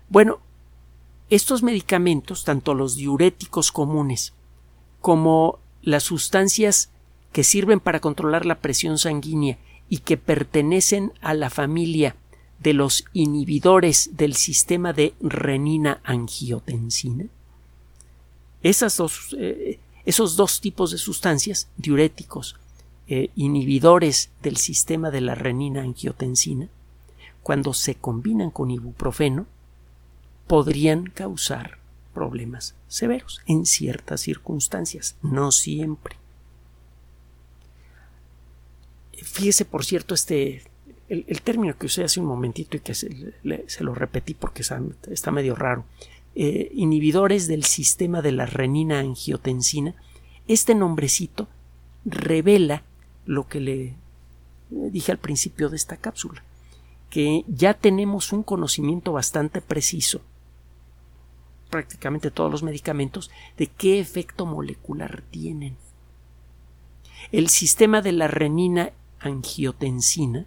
Bueno, 0.08 0.40
estos 1.30 1.64
medicamentos, 1.64 2.44
tanto 2.44 2.74
los 2.74 2.96
diuréticos 2.96 3.72
comunes 3.72 4.34
como 5.02 5.60
las 5.82 6.04
sustancias 6.04 6.90
que 7.32 7.44
sirven 7.44 7.80
para 7.80 8.00
controlar 8.00 8.46
la 8.46 8.60
presión 8.60 8.98
sanguínea 8.98 9.58
y 9.90 10.00
que 10.00 10.18
pertenecen 10.18 11.12
a 11.22 11.34
la 11.34 11.50
familia 11.50 12.16
de 12.60 12.74
los 12.74 13.06
inhibidores 13.14 14.12
del 14.14 14.36
sistema 14.36 14.94
de 14.94 15.14
renina-angiotensina. 15.20 17.26
Eh, 18.62 19.80
esos 20.06 20.36
dos 20.36 20.62
tipos 20.62 20.92
de 20.92 20.98
sustancias, 20.98 21.68
diuréticos, 21.78 22.56
eh, 23.08 23.30
inhibidores 23.36 24.30
del 24.42 24.58
sistema 24.58 25.12
de 25.12 25.22
la 25.22 25.36
renina-angiotensina, 25.36 26.70
cuando 27.42 27.74
se 27.74 27.96
combinan 27.96 28.52
con 28.52 28.72
ibuprofeno, 28.72 29.46
podrían 30.48 31.06
causar 31.06 31.78
problemas 32.14 32.76
severos 32.88 33.42
en 33.48 33.66
ciertas 33.66 34.22
circunstancias, 34.22 35.16
no 35.22 35.52
siempre. 35.52 36.16
Fíjese, 39.14 39.66
por 39.66 39.86
cierto, 39.86 40.14
este 40.14 40.64
el, 41.10 41.42
término 41.42 41.78
que 41.78 41.86
usé 41.86 42.04
hace 42.04 42.20
un 42.20 42.26
momentito 42.26 42.78
y 42.78 42.80
que 42.80 42.94
se, 42.96 43.10
lo 43.80 43.94
repetí 43.94 44.34
porque 44.34 44.64
está, 44.64 45.32
medio 45.32 45.56
raro, 45.56 45.86
eh, 46.36 46.72
inhibidores 46.74 47.48
del 47.48 47.64
sistema 47.64 48.22
de 48.22 48.32
la 48.32 48.46
renina 48.46 49.00
angiotensina, 49.00 49.96
este 50.48 50.76
nombrecito 50.76 51.48
revela 52.06 52.84
lo 53.26 53.48
que 53.48 53.60
le 53.60 53.96
dije 54.70 55.12
al 55.12 55.20
principio 55.20 55.70
de 55.70 55.76
esta 55.76 55.98
cápsula, 55.98 56.44
que 57.10 57.46
ya 57.48 57.74
tenemos 57.76 58.34
un 58.34 58.44
conocimiento 58.44 59.14
bastante 59.14 59.62
preciso, 59.62 60.22
prácticamente 61.74 62.30
todos 62.30 62.52
los 62.52 62.62
medicamentos, 62.62 63.32
de 63.58 63.66
qué 63.66 64.00
efecto 64.00 64.46
molecular 64.46 65.24
tienen. 65.32 65.76
El 67.32 67.50
sistema 67.50 68.04
de 68.04 68.12
la 68.12 68.28
renina 68.28 68.92
angiotensina 69.20 70.46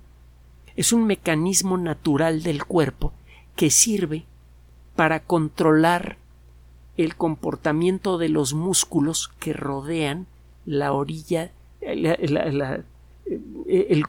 es 0.76 0.92
un 0.92 1.04
mecanismo 1.04 1.78
natural 1.78 2.44
del 2.44 2.64
cuerpo 2.64 3.12
que 3.56 3.70
sirve 3.70 4.24
para 4.94 5.18
controlar 5.18 6.16
el 6.96 7.16
comportamiento 7.16 8.18
de 8.18 8.28
los 8.28 8.54
músculos 8.54 9.32
que 9.40 9.52
rodean 9.52 10.28
la 10.64 10.92
orilla, 10.92 11.50
el 11.80 12.84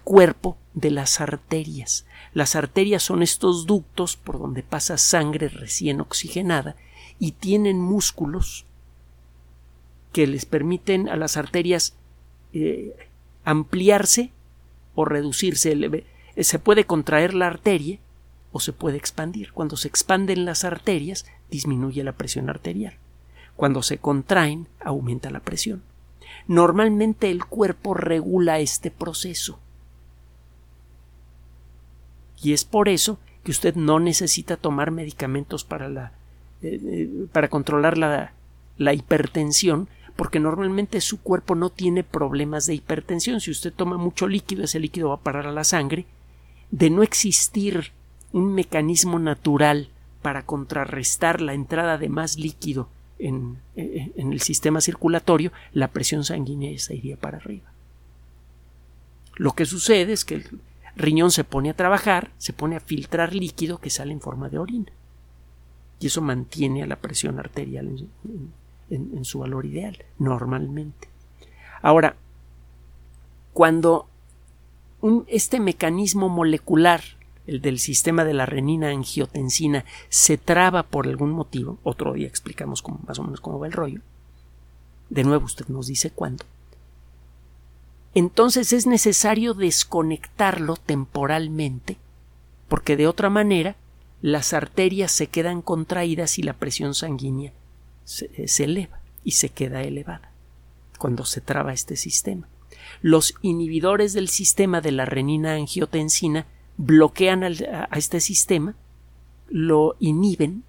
cuerpo 0.03 0.55
de 0.75 0.91
las 0.91 1.19
arterias. 1.19 2.05
Las 2.35 2.55
arterias 2.55 3.01
son 3.01 3.23
estos 3.23 3.65
ductos 3.65 4.17
por 4.17 4.37
donde 4.37 4.61
pasa 4.61 4.99
sangre 4.99 5.47
recién 5.49 5.99
oxigenada 5.99 6.75
y 7.19 7.33
tienen 7.33 7.79
músculos 7.79 8.65
que 10.11 10.27
les 10.27 10.45
permiten 10.45 11.09
a 11.09 11.15
las 11.15 11.37
arterias 11.37 11.95
eh, 12.53 12.95
ampliarse 13.43 14.31
o 14.95 15.05
reducirse. 15.05 15.71
Eh, 15.71 16.43
se 16.43 16.59
puede 16.59 16.85
contraer 16.85 17.33
la 17.33 17.47
arteria 17.47 17.99
o 18.51 18.59
se 18.59 18.73
puede 18.73 18.97
expandir. 18.97 19.51
Cuando 19.51 19.77
se 19.77 19.87
expanden 19.87 20.45
las 20.45 20.63
arterias, 20.63 21.25
disminuye 21.49 22.03
la 22.03 22.13
presión 22.13 22.49
arterial. 22.49 22.95
Cuando 23.55 23.81
se 23.81 23.97
contraen, 23.97 24.67
aumenta 24.79 25.29
la 25.29 25.39
presión. 25.39 25.83
Normalmente 26.47 27.29
el 27.29 27.45
cuerpo 27.45 27.93
regula 27.93 28.59
este 28.59 28.91
proceso. 28.91 29.59
Y 32.41 32.53
es 32.53 32.65
por 32.65 32.87
eso 32.87 33.19
que 33.43 33.51
usted 33.51 33.75
no 33.75 33.99
necesita 33.99 34.57
tomar 34.57 34.91
medicamentos 34.91 35.63
para 35.63 35.89
la 35.89 36.11
eh, 36.61 36.79
eh, 36.83 37.25
para 37.31 37.49
controlar 37.49 37.97
la, 37.97 38.33
la 38.77 38.93
hipertensión, 38.93 39.87
porque 40.15 40.39
normalmente 40.39 41.01
su 41.01 41.21
cuerpo 41.21 41.55
no 41.55 41.69
tiene 41.69 42.03
problemas 42.03 42.65
de 42.65 42.75
hipertensión. 42.75 43.39
Si 43.41 43.51
usted 43.51 43.73
toma 43.73 43.97
mucho 43.97 44.27
líquido, 44.27 44.63
ese 44.63 44.79
líquido 44.79 45.09
va 45.09 45.15
a 45.15 45.21
parar 45.21 45.47
a 45.47 45.51
la 45.51 45.63
sangre. 45.63 46.05
De 46.71 46.89
no 46.89 47.03
existir 47.03 47.91
un 48.33 48.53
mecanismo 48.53 49.19
natural 49.19 49.89
para 50.21 50.45
contrarrestar 50.45 51.41
la 51.41 51.53
entrada 51.53 51.97
de 51.97 52.09
más 52.09 52.37
líquido 52.37 52.89
en, 53.19 53.57
en, 53.75 54.33
el 54.33 54.41
sistema 54.41 54.81
circulatorio, 54.81 55.51
la 55.73 55.87
presión 55.87 56.23
sanguínea 56.23 56.77
se 56.79 56.95
iría 56.95 57.17
para 57.17 57.37
arriba. 57.37 57.71
Lo 59.35 59.53
que 59.53 59.65
sucede 59.65 60.13
es 60.13 60.25
que 60.25 60.35
el 60.35 60.59
riñón 60.95 61.31
se 61.31 61.43
pone 61.43 61.69
a 61.69 61.75
trabajar, 61.75 62.31
se 62.37 62.53
pone 62.53 62.75
a 62.75 62.79
filtrar 62.79 63.33
líquido 63.33 63.79
que 63.79 63.89
sale 63.89 64.11
en 64.11 64.21
forma 64.21 64.49
de 64.49 64.57
orina. 64.57 64.91
Y 65.99 66.07
eso 66.07 66.21
mantiene 66.21 66.83
a 66.83 66.87
la 66.87 66.97
presión 66.97 67.39
arterial 67.39 68.07
en, 68.89 69.25
su 69.25 69.39
valor 69.39 69.65
ideal, 69.65 69.97
normalmente. 70.19 71.09
Ahora, 71.81 72.15
cuando 73.53 74.07
este 75.27 75.59
mecanismo 75.59 76.29
molecular, 76.29 77.01
el 77.47 77.61
del 77.61 77.79
sistema 77.79 78.23
de 78.25 78.33
la 78.33 78.45
renina 78.45 78.89
angiotensina, 78.89 79.85
se 80.09 80.37
traba 80.37 80.83
por 80.83 81.07
algún 81.07 81.31
motivo, 81.31 81.79
otro 81.83 82.13
día 82.13 82.27
explicamos 82.27 82.83
más 83.07 83.19
o 83.19 83.23
menos 83.23 83.41
cómo 83.41 83.59
va 83.59 83.67
el 83.67 83.73
rollo, 83.73 84.01
de 85.09 85.23
nuevo 85.23 85.45
usted 85.45 85.67
nos 85.67 85.87
dice 85.87 86.11
cuándo, 86.11 86.43
entonces 88.13 88.73
es 88.73 88.87
necesario 88.87 89.53
desconectarlo 89.53 90.75
temporalmente, 90.75 91.97
porque 92.67 92.97
de 92.97 93.07
otra 93.07 93.29
manera 93.29 93.75
las 94.21 94.53
arterias 94.53 95.11
se 95.11 95.27
quedan 95.27 95.61
contraídas 95.61 96.39
y 96.39 96.43
la 96.43 96.53
presión 96.53 96.95
sanguínea 96.95 97.53
se, 98.03 98.29
eleva 98.63 98.99
y 99.23 99.31
se 99.31 99.49
queda 99.49 99.81
elevada 99.83 100.31
cuando 100.97 101.25
se 101.25 101.41
traba 101.41 101.73
este 101.73 101.95
sistema. 101.95 102.47
Los 103.01 103.35
inhibidores 103.41 104.13
del 104.13 104.29
sistema 104.29 104.81
de 104.81 104.91
la 104.91 105.05
renina 105.05 105.53
angiotensina 105.53 106.47
bloquean 106.77 107.43
a 107.43 107.97
este 107.97 108.19
sistema, 108.19 108.75
lo 109.49 109.95
inhiben 109.99 110.63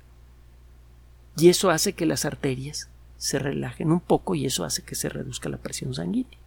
y 1.36 1.48
eso 1.48 1.70
hace 1.70 1.92
que 1.92 2.06
las 2.06 2.24
arterias 2.24 2.88
se 3.16 3.38
relajen 3.38 3.92
un 3.92 4.00
poco 4.00 4.34
y 4.34 4.46
eso 4.46 4.64
hace 4.64 4.82
que 4.82 4.94
se 4.94 5.08
reduzca 5.08 5.48
la 5.48 5.58
presión 5.58 5.94
sanguínea. 5.94 6.38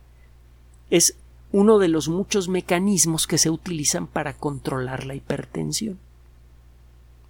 Es 0.89 1.15
uno 1.51 1.79
de 1.79 1.87
los 1.87 2.07
muchos 2.07 2.47
mecanismos 2.47 3.27
que 3.27 3.37
se 3.37 3.49
utilizan 3.49 4.07
para 4.07 4.33
controlar 4.33 5.05
la 5.05 5.15
hipertensión. 5.15 5.99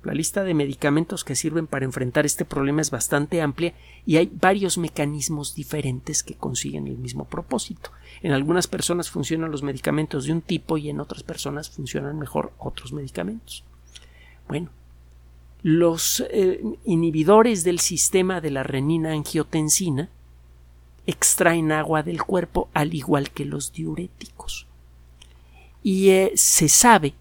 La 0.03 0.13
lista 0.13 0.43
de 0.43 0.55
medicamentos 0.55 1.23
que 1.23 1.35
sirven 1.35 1.67
para 1.67 1.85
enfrentar 1.85 2.25
este 2.25 2.43
problema 2.43 2.81
es 2.81 2.89
bastante 2.89 3.41
amplia 3.41 3.75
y 4.05 4.17
hay 4.17 4.31
varios 4.33 4.79
mecanismos 4.79 5.53
diferentes 5.53 6.23
que 6.23 6.33
consiguen 6.33 6.87
el 6.87 6.97
mismo 6.97 7.25
propósito. 7.25 7.91
En 8.23 8.31
algunas 8.31 8.65
personas 8.65 9.11
funcionan 9.11 9.51
los 9.51 9.61
medicamentos 9.61 10.25
de 10.25 10.33
un 10.33 10.41
tipo 10.41 10.79
y 10.79 10.89
en 10.89 10.99
otras 10.99 11.21
personas 11.21 11.69
funcionan 11.69 12.17
mejor 12.17 12.51
otros 12.57 12.93
medicamentos. 12.93 13.63
Bueno, 14.47 14.69
los 15.61 16.23
eh, 16.31 16.63
inhibidores 16.85 17.63
del 17.63 17.79
sistema 17.79 18.41
de 18.41 18.49
la 18.49 18.63
renina 18.63 19.11
angiotensina 19.11 20.09
extraen 21.05 21.71
agua 21.71 22.01
del 22.01 22.23
cuerpo 22.23 22.69
al 22.73 22.95
igual 22.95 23.29
que 23.29 23.45
los 23.45 23.71
diuréticos. 23.71 24.65
Y 25.83 26.09
eh, 26.09 26.31
se 26.35 26.69
sabe 26.69 27.13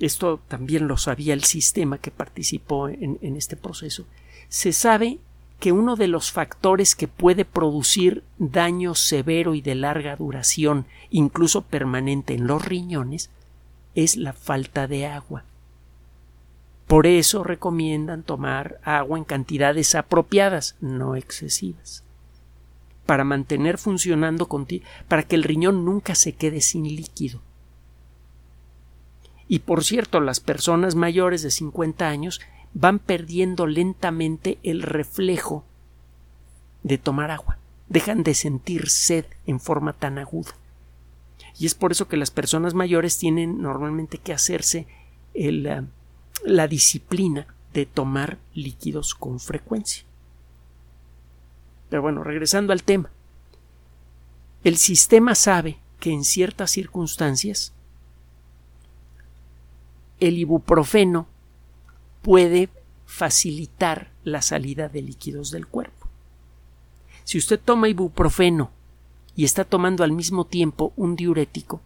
esto 0.00 0.40
también 0.48 0.86
lo 0.86 0.96
sabía 0.96 1.34
el 1.34 1.44
sistema 1.44 1.98
que 1.98 2.10
participó 2.10 2.88
en, 2.88 3.18
este 3.36 3.56
proceso, 3.56 4.06
se 4.48 4.72
sabe 4.72 5.18
que 5.58 5.72
uno 5.72 5.96
de 5.96 6.06
los 6.06 6.30
factores 6.30 6.94
que 6.94 7.08
puede 7.08 7.44
producir 7.44 8.22
daño 8.38 8.94
severo 8.94 9.54
y 9.54 9.60
de 9.60 9.74
larga 9.74 10.14
duración, 10.14 10.86
incluso 11.10 11.62
permanente 11.62 12.34
en 12.34 12.46
los 12.46 12.64
riñones, 12.64 13.30
es 13.96 14.16
la 14.16 14.32
falta 14.32 14.86
de 14.86 15.06
agua. 15.06 15.44
Por 16.86 17.06
eso 17.06 17.42
recomiendan 17.42 18.22
tomar 18.22 18.80
agua 18.84 19.18
en 19.18 19.24
cantidades 19.24 19.94
apropiadas, 19.96 20.76
no 20.80 21.16
excesivas, 21.16 22.04
para 23.04 23.24
mantener 23.24 23.78
funcionando 23.78 24.48
para 25.08 25.24
que 25.24 25.34
el 25.34 25.42
riñón 25.42 25.84
nunca 25.84 26.14
se 26.14 26.34
quede 26.34 26.60
sin 26.60 26.84
líquido. 26.84 27.42
Y 29.48 29.60
por 29.60 29.82
cierto, 29.82 30.20
las 30.20 30.40
personas 30.40 30.94
mayores 30.94 31.42
de 31.42 31.50
50 31.50 32.06
años 32.06 32.40
van 32.74 32.98
perdiendo 32.98 33.66
lentamente 33.66 34.58
el 34.62 34.82
reflejo 34.82 35.64
de 36.82 36.98
tomar 36.98 37.30
agua. 37.30 37.58
Dejan 37.88 38.22
de 38.22 38.34
sentir 38.34 38.90
sed 38.90 39.24
en 39.46 39.58
forma 39.58 39.94
tan 39.94 40.18
aguda. 40.18 40.52
Y 41.58 41.66
es 41.66 41.74
por 41.74 41.92
eso 41.92 42.08
que 42.08 42.18
las 42.18 42.30
personas 42.30 42.74
mayores 42.74 43.18
tienen 43.18 43.62
normalmente 43.62 44.18
que 44.18 44.34
hacerse 44.34 44.86
eh, 45.34 45.82
la 46.44 46.68
disciplina 46.68 47.46
de 47.72 47.86
tomar 47.86 48.38
líquidos 48.54 49.14
con 49.14 49.40
frecuencia. 49.40 50.04
Pero 51.88 52.02
bueno, 52.02 52.22
regresando 52.22 52.72
al 52.72 52.82
tema. 52.82 53.10
El 54.62 54.76
sistema 54.76 55.34
sabe 55.34 55.78
que 56.00 56.12
en 56.12 56.24
ciertas 56.24 56.70
circunstancias 56.70 57.72
el 60.20 60.38
ibuprofeno 60.38 61.26
puede 62.22 62.68
facilitar 63.06 64.10
la 64.24 64.42
salida 64.42 64.88
de 64.88 65.02
líquidos 65.02 65.50
del 65.50 65.66
cuerpo. 65.66 66.08
Si 67.24 67.38
usted 67.38 67.60
toma 67.62 67.88
ibuprofeno 67.88 68.70
y 69.36 69.44
está 69.44 69.64
tomando 69.64 70.04
al 70.04 70.12
mismo 70.12 70.44
tiempo 70.44 70.92
un 70.96 71.16
diurético, 71.16 71.80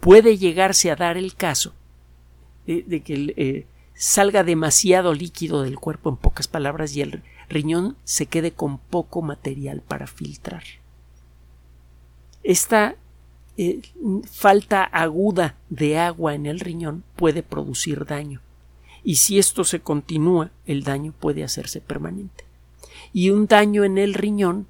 puede 0.00 0.38
llegarse 0.38 0.90
a 0.90 0.96
dar 0.96 1.16
el 1.16 1.34
caso 1.34 1.72
de, 2.66 3.00
que 3.00 3.34
eh, 3.36 3.66
salga 3.94 4.44
demasiado 4.44 5.14
líquido 5.14 5.62
del 5.62 5.78
cuerpo, 5.78 6.10
en 6.10 6.16
pocas 6.16 6.48
palabras, 6.48 6.94
y 6.94 7.02
el 7.02 7.22
riñón 7.48 7.96
se 8.04 8.26
quede 8.26 8.52
con 8.52 8.78
poco 8.78 9.22
material 9.22 9.82
para 9.82 10.06
filtrar. 10.06 10.62
Esta 12.42 12.96
eh, 13.62 13.82
falta 14.24 14.84
aguda 14.84 15.54
de 15.68 15.98
agua 15.98 16.34
en 16.34 16.46
el 16.46 16.60
riñón 16.60 17.04
puede 17.14 17.42
producir 17.42 18.06
daño. 18.06 18.40
Y 19.04 19.16
si 19.16 19.38
esto 19.38 19.64
se 19.64 19.80
continúa, 19.80 20.50
el 20.64 20.82
daño 20.82 21.12
puede 21.12 21.44
hacerse 21.44 21.82
permanente. 21.82 22.44
Y 23.12 23.28
un 23.28 23.46
daño 23.46 23.84
en 23.84 23.98
el 23.98 24.14
riñón 24.14 24.66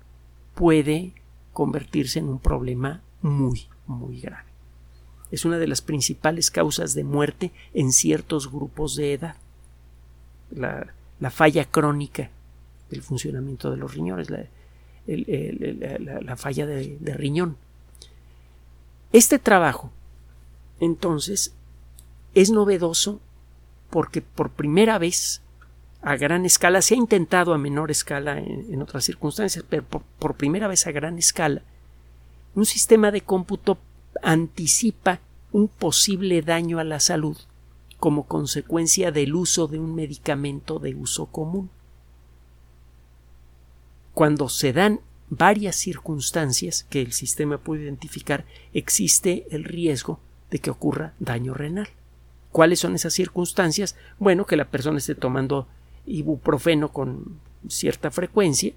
puede 0.57 1.13
convertirse 1.53 2.19
en 2.19 2.31
un 2.31 2.41
problema 2.41 3.01
muy, 3.23 3.69
muy 3.87 4.21
grave. 4.21 4.51
Es 5.31 5.45
una 5.45 5.59
de 5.59 5.69
las 5.69 5.83
principales 5.83 6.51
causas 6.51 6.93
de 6.95 7.05
muerte 7.05 7.53
en 7.73 7.93
ciertos 7.93 8.51
grupos 8.51 8.97
de 8.97 9.13
edad. 9.13 9.37
La, 10.51 10.93
falla 11.31 11.65
crónica 11.65 12.29
del 12.91 13.03
funcionamiento 13.03 13.71
de 13.71 13.77
los 13.77 13.95
riñones, 13.95 14.31
la, 14.31 14.47
falla 16.37 16.67
de 16.67 17.15
riñón. 17.17 17.57
Este 19.13 19.39
trabajo, 19.39 19.91
entonces, 20.79 21.53
es 22.35 22.51
novedoso 22.51 23.21
porque 23.91 24.23
por 24.23 24.51
primera 24.51 24.99
vez 24.99 25.43
a 26.03 26.17
gran 26.17 26.47
escala, 26.47 26.81
se 26.81 26.95
ha 26.95 26.97
intentado 26.97 27.53
a 27.53 27.59
menor 27.59 27.91
escala 27.91 28.39
en, 28.39 28.81
otras 28.81 29.05
circunstancias, 29.05 29.65
pero 29.69 29.85
por, 29.85 30.35
primera 30.35 30.67
vez 30.67 30.87
a 30.87 30.93
gran 30.93 31.19
escala, 31.19 31.63
un 32.55 32.65
sistema 32.65 33.11
de 33.11 33.21
cómputo 33.21 33.79
anticipa 34.23 35.21
un 35.53 35.69
posible 35.69 36.41
daño 36.43 36.79
a 36.79 36.85
la 36.85 37.01
salud 37.01 37.37
como 37.99 38.27
consecuencia 38.27 39.13
del 39.13 39.35
uso 39.35 39.67
de 39.67 39.79
un 39.79 39.95
medicamento 39.95 40.79
de 40.79 40.95
uso 40.95 41.27
común. 41.27 41.69
Cuando 44.15 44.49
se 44.49 44.73
dan 44.73 45.01
varias 45.31 45.77
circunstancias 45.77 46.85
que 46.91 47.01
el 47.01 47.13
sistema 47.13 47.59
puede 47.59 47.85
identificar, 47.85 48.45
existe 48.75 49.47
el 49.51 49.65
riesgo 49.65 50.21
de 50.51 50.59
que 50.59 50.71
ocurra 50.71 51.15
daño 51.21 51.55
renal. 51.55 51.89
¿Cuáles 52.51 52.81
son 52.81 52.97
esas 52.97 53.15
circunstancias? 53.15 53.97
Bueno, 54.19 54.45
que 54.45 54.57
la 54.57 54.69
persona 54.69 54.99
esté 54.99 55.15
tomando 55.15 55.69
ibuprofeno 56.05 56.93
con 56.93 57.39
cierta 57.69 58.11
frecuencia, 58.11 58.73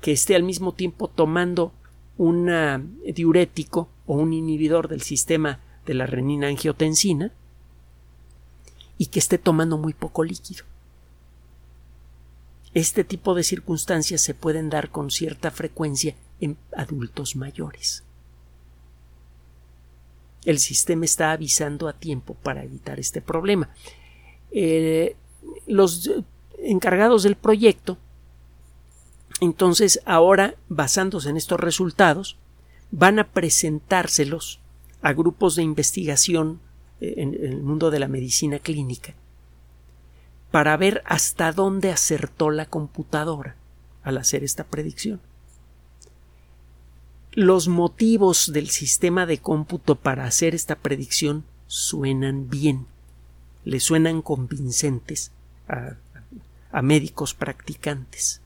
que 0.00 0.12
esté 0.12 0.34
al 0.34 0.42
mismo 0.42 0.72
tiempo 0.72 1.08
tomando 1.08 1.72
un 2.16 2.50
diurético 3.14 3.88
o 4.06 4.14
un 4.16 4.32
inhibidor 4.32 4.88
del 4.88 5.02
sistema 5.02 5.60
de 5.86 5.94
la 5.94 6.06
renina 6.06 6.48
angiotensina 6.48 7.32
y 8.96 9.06
que 9.06 9.20
esté 9.20 9.38
tomando 9.38 9.78
muy 9.78 9.92
poco 9.92 10.24
líquido. 10.24 10.64
Este 12.74 13.04
tipo 13.04 13.34
de 13.34 13.42
circunstancias 13.42 14.20
se 14.20 14.34
pueden 14.34 14.70
dar 14.70 14.90
con 14.90 15.10
cierta 15.10 15.50
frecuencia 15.50 16.14
en 16.40 16.56
adultos 16.76 17.36
mayores. 17.36 18.04
El 20.44 20.58
sistema 20.58 21.04
está 21.04 21.32
avisando 21.32 21.88
a 21.88 21.92
tiempo 21.92 22.34
para 22.34 22.62
evitar 22.62 23.00
este 23.00 23.20
problema. 23.20 23.70
Eh, 24.50 25.16
los 25.66 26.10
encargados 26.58 27.22
del 27.22 27.36
proyecto 27.36 27.98
Entonces, 29.40 30.00
ahora, 30.04 30.56
basándose 30.68 31.30
en 31.30 31.36
estos 31.36 31.60
resultados, 31.60 32.36
van 32.90 33.20
a 33.20 33.28
presentárselos 33.28 34.60
a 35.00 35.12
grupos 35.12 35.54
de 35.54 35.62
investigación 35.62 36.60
eh, 37.00 37.14
en, 37.18 37.34
el 37.34 37.62
mundo 37.62 37.90
de 37.90 38.00
la 38.00 38.08
medicina 38.08 38.58
clínica 38.58 39.14
para 40.50 40.76
ver 40.76 41.02
hasta 41.04 41.52
dónde 41.52 41.90
acertó 41.90 42.50
la 42.50 42.66
computadora 42.66 43.56
al 44.02 44.18
hacer 44.18 44.44
esta 44.44 44.64
predicción. 44.64 45.20
Los 47.32 47.68
motivos 47.68 48.52
del 48.52 48.70
sistema 48.70 49.26
de 49.26 49.38
cómputo 49.38 49.96
para 49.96 50.24
hacer 50.24 50.54
esta 50.54 50.76
predicción 50.76 51.44
suenan 51.66 52.48
bien, 52.48 52.86
le 53.64 53.80
suenan 53.80 54.22
convincentes 54.22 55.30
a, 55.68 55.96
a 56.72 56.82
médicos 56.82 57.34
practicantes. 57.34 58.40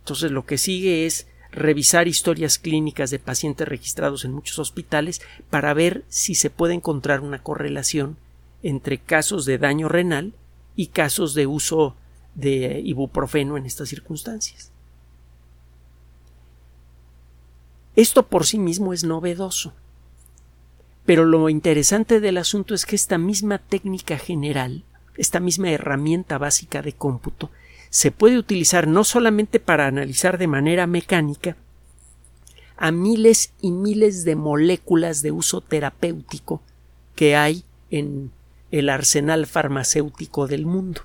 Entonces 0.00 0.30
lo 0.30 0.46
que 0.46 0.58
sigue 0.58 1.06
es 1.06 1.26
revisar 1.50 2.08
historias 2.08 2.58
clínicas 2.58 3.10
de 3.10 3.18
pacientes 3.18 3.66
registrados 3.66 4.24
en 4.24 4.32
muchos 4.32 4.58
hospitales 4.58 5.20
para 5.50 5.74
ver 5.74 6.04
si 6.08 6.34
se 6.34 6.50
puede 6.50 6.74
encontrar 6.74 7.20
una 7.20 7.42
correlación 7.42 8.16
entre 8.62 8.98
casos 8.98 9.44
de 9.44 9.58
daño 9.58 9.88
renal 9.88 10.32
y 10.76 10.88
casos 10.88 11.34
de 11.34 11.46
uso 11.46 11.96
de 12.34 12.80
ibuprofeno 12.84 13.56
en 13.56 13.66
estas 13.66 13.88
circunstancias. 13.88 14.70
Esto 17.96 18.26
por 18.26 18.44
sí 18.44 18.58
mismo 18.58 18.92
es 18.92 19.04
novedoso. 19.04 19.72
Pero 21.06 21.24
lo 21.24 21.48
interesante 21.48 22.18
del 22.20 22.38
asunto 22.38 22.74
es 22.74 22.86
que 22.86 22.96
esta 22.96 23.18
misma 23.18 23.58
técnica 23.58 24.18
general, 24.18 24.84
esta 25.16 25.38
misma 25.38 25.70
herramienta 25.70 26.38
básica 26.38 26.82
de 26.82 26.92
cómputo, 26.92 27.50
se 27.90 28.10
puede 28.10 28.38
utilizar 28.38 28.88
no 28.88 29.04
solamente 29.04 29.60
para 29.60 29.86
analizar 29.86 30.38
de 30.38 30.48
manera 30.48 30.86
mecánica 30.86 31.56
a 32.76 32.90
miles 32.90 33.52
y 33.60 33.70
miles 33.70 34.24
de 34.24 34.34
moléculas 34.34 35.22
de 35.22 35.30
uso 35.30 35.60
terapéutico 35.60 36.60
que 37.14 37.36
hay 37.36 37.62
en 37.90 38.32
el 38.70 38.88
arsenal 38.88 39.46
farmacéutico 39.46 40.46
del 40.46 40.66
mundo. 40.66 41.02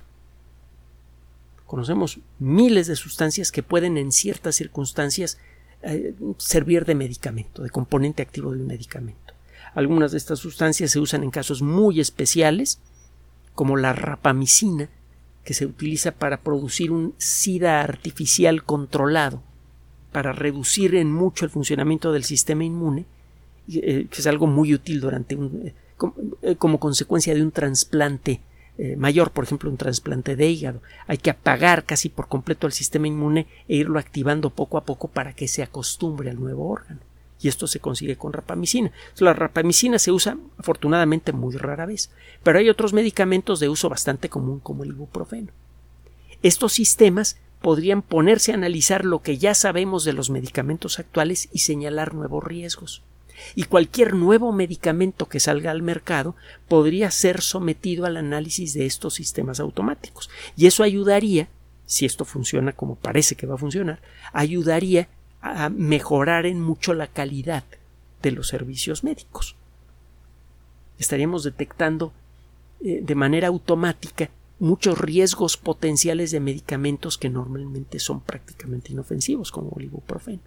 Conocemos 1.66 2.18
miles 2.38 2.86
de 2.88 2.96
sustancias 2.96 3.52
que 3.52 3.62
pueden 3.62 3.96
en 3.96 4.10
ciertas 4.10 4.56
circunstancias 4.56 5.38
eh, 5.82 6.14
servir 6.36 6.84
de 6.84 6.94
medicamento, 6.94 7.62
de 7.62 7.70
componente 7.70 8.22
activo 8.22 8.52
de 8.52 8.58
un 8.58 8.66
medicamento. 8.66 9.34
Algunas 9.74 10.12
de 10.12 10.18
estas 10.18 10.40
sustancias 10.40 10.90
se 10.90 10.98
usan 10.98 11.22
en 11.22 11.30
casos 11.30 11.62
muy 11.62 12.00
especiales, 12.00 12.80
como 13.54 13.76
la 13.76 13.92
rapamicina, 13.92 14.88
que 15.44 15.54
se 15.54 15.66
utiliza 15.66 16.12
para 16.12 16.40
producir 16.42 16.90
un 16.90 17.14
SIDA 17.18 17.80
artificial 17.82 18.64
controlado, 18.64 19.42
para 20.12 20.32
reducir 20.32 20.96
en 20.96 21.12
mucho 21.12 21.44
el 21.44 21.50
funcionamiento 21.50 22.12
del 22.12 22.24
sistema 22.24 22.64
inmune, 22.64 23.06
eh, 23.68 24.06
que 24.10 24.20
es 24.20 24.26
algo 24.26 24.46
muy 24.46 24.74
útil 24.74 25.00
durante 25.00 25.36
un, 25.36 25.72
eh, 26.02 26.50
eh, 26.50 26.56
como, 26.56 26.78
consecuencia 26.78 27.34
de 27.34 27.42
un 27.42 27.50
trasplante 27.52 28.40
mayor, 28.96 29.30
por 29.30 29.44
ejemplo, 29.44 29.68
un 29.68 29.76
trasplante 29.76 30.36
de 30.36 30.48
hígado. 30.48 30.80
Hay 31.06 31.18
que 31.18 31.28
apagar 31.28 31.84
casi 31.84 32.08
por 32.08 32.28
completo 32.28 32.66
el 32.66 32.72
sistema 32.72 33.06
inmune 33.06 33.46
e 33.68 33.76
irlo 33.76 33.98
activando 33.98 34.48
poco 34.48 34.78
a 34.78 34.86
poco 34.86 35.08
para 35.08 35.34
que 35.34 35.48
se 35.48 35.62
acostumbre 35.62 36.30
al 36.30 36.40
nuevo 36.40 36.66
órgano. 36.66 37.00
Y 37.42 37.48
esto 37.48 37.66
se 37.66 37.80
consigue 37.80 38.16
con 38.16 38.32
rapamicina. 38.32 38.90
La 39.18 39.34
rapamicina 39.34 39.98
se 39.98 40.12
usa 40.12 40.38
afortunadamente 40.56 41.32
muy 41.32 41.56
rara 41.58 41.84
vez, 41.84 42.10
pero 42.42 42.58
hay 42.58 42.70
otros 42.70 42.94
medicamentos 42.94 43.60
de 43.60 43.68
uso 43.68 43.90
bastante 43.90 44.30
común 44.30 44.60
como 44.60 44.82
el 44.84 44.90
ibuprofeno. 44.90 45.52
Estos 46.42 46.72
sistemas 46.72 47.36
podrían 47.60 48.00
ponerse 48.00 48.52
a 48.52 48.54
analizar 48.54 49.04
lo 49.04 49.20
que 49.20 49.36
ya 49.36 49.54
sabemos 49.54 50.04
de 50.04 50.14
los 50.14 50.30
medicamentos 50.30 50.98
actuales 50.98 51.50
y 51.52 51.58
señalar 51.58 52.14
nuevos 52.14 52.42
riesgos 52.42 53.02
y 53.54 53.64
cualquier 53.64 54.14
nuevo 54.14 54.52
medicamento 54.52 55.28
que 55.28 55.40
salga 55.40 55.70
al 55.70 55.82
mercado 55.82 56.36
podría 56.68 57.10
ser 57.10 57.40
sometido 57.40 58.06
al 58.06 58.16
análisis 58.16 58.74
de 58.74 58.86
estos 58.86 59.14
sistemas 59.14 59.60
automáticos. 59.60 60.30
Y 60.56 60.66
eso 60.66 60.82
ayudaría, 60.82 61.48
si 61.86 62.06
esto 62.06 62.24
funciona 62.24 62.72
como 62.72 62.96
parece 62.96 63.34
que 63.34 63.46
va 63.46 63.54
a 63.54 63.58
funcionar, 63.58 64.00
ayudaría 64.32 65.08
a 65.42 65.68
mejorar 65.68 66.46
en 66.46 66.60
mucho 66.60 66.94
la 66.94 67.06
calidad 67.06 67.64
de 68.22 68.30
los 68.30 68.48
servicios 68.48 69.04
médicos. 69.04 69.56
Estaríamos 70.98 71.44
detectando 71.44 72.12
eh, 72.82 73.00
de 73.02 73.14
manera 73.14 73.48
automática 73.48 74.30
muchos 74.58 74.98
riesgos 74.98 75.56
potenciales 75.56 76.30
de 76.30 76.40
medicamentos 76.40 77.16
que 77.16 77.30
normalmente 77.30 77.98
son 77.98 78.20
prácticamente 78.20 78.92
inofensivos, 78.92 79.50
como 79.50 79.72
el 79.78 79.86
ibuprofeno. 79.86 80.42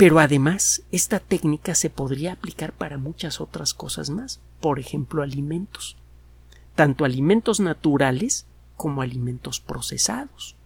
Pero 0.00 0.18
además, 0.18 0.80
esta 0.92 1.20
técnica 1.20 1.74
se 1.74 1.90
podría 1.90 2.32
aplicar 2.32 2.72
para 2.72 2.96
muchas 2.96 3.38
otras 3.38 3.74
cosas 3.74 4.08
más, 4.08 4.40
por 4.58 4.78
ejemplo, 4.78 5.22
alimentos, 5.22 5.98
tanto 6.74 7.04
alimentos 7.04 7.60
naturales 7.60 8.46
como 8.78 9.02
alimentos 9.02 9.60
procesados. 9.60 10.56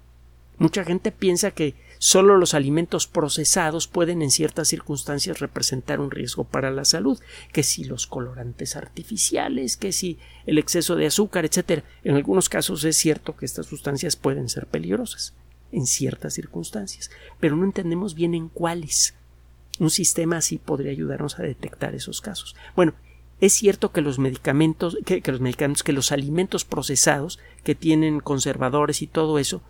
Mucha 0.57 0.85
gente 0.85 1.11
piensa 1.11 1.51
que 1.51 1.75
solo 1.99 2.37
los 2.37 2.55
alimentos 2.55 3.09
procesados 3.09 3.89
pueden 3.89 4.23
en 4.23 4.31
ciertas 4.31 4.69
circunstancias 4.69 5.41
representar 5.41 5.99
un 5.99 6.13
riesgo 6.13 6.45
para 6.45 6.71
la 6.71 6.85
salud, 6.85 7.19
que 7.53 7.65
si 7.65 7.83
los 7.83 8.07
colorantes 8.07 8.77
artificiales, 8.77 9.77
que 9.77 9.91
si 9.91 10.17
el 10.47 10.59
exceso 10.59 10.95
de 10.95 11.07
azúcar, 11.07 11.45
etc. 11.45 11.83
En 12.05 12.15
algunos 12.15 12.49
casos 12.49 12.85
es 12.85 12.97
cierto 12.97 13.37
que 13.37 13.47
estas 13.47 13.67
sustancias 13.67 14.15
pueden 14.15 14.49
ser 14.49 14.69
peligrosas 14.69 15.35
en 15.73 15.89
ciertas 15.89 16.35
circunstancias, 16.35 17.11
pero 17.41 17.57
no 17.57 17.65
entendemos 17.65 18.15
bien 18.15 18.35
en 18.35 18.49
cuáles. 18.49 19.15
Un 19.81 19.91
sistema 19.91 20.37
así 20.37 20.59
podría 20.59 20.93
ayudarnos 20.93 21.39
a 21.39 21.43
detectar 21.43 21.95
esos 21.95 22.21
casos. 22.21 22.55
Bueno, 22.77 22.95
es 23.41 23.53
cierto 23.53 23.91
que 23.93 24.01
los 24.01 24.19
medicamentos, 24.19 24.97
que, 25.05 25.21
los 25.27 25.41
medicamentos, 25.41 25.83
que 25.83 25.93
los 25.93 26.13
alimentos 26.13 26.65
procesados 26.65 27.41
que 27.65 27.75
tienen 27.75 28.21
conservadores 28.21 29.03
y 29.03 29.07
todo 29.07 29.39
eso, 29.39 29.63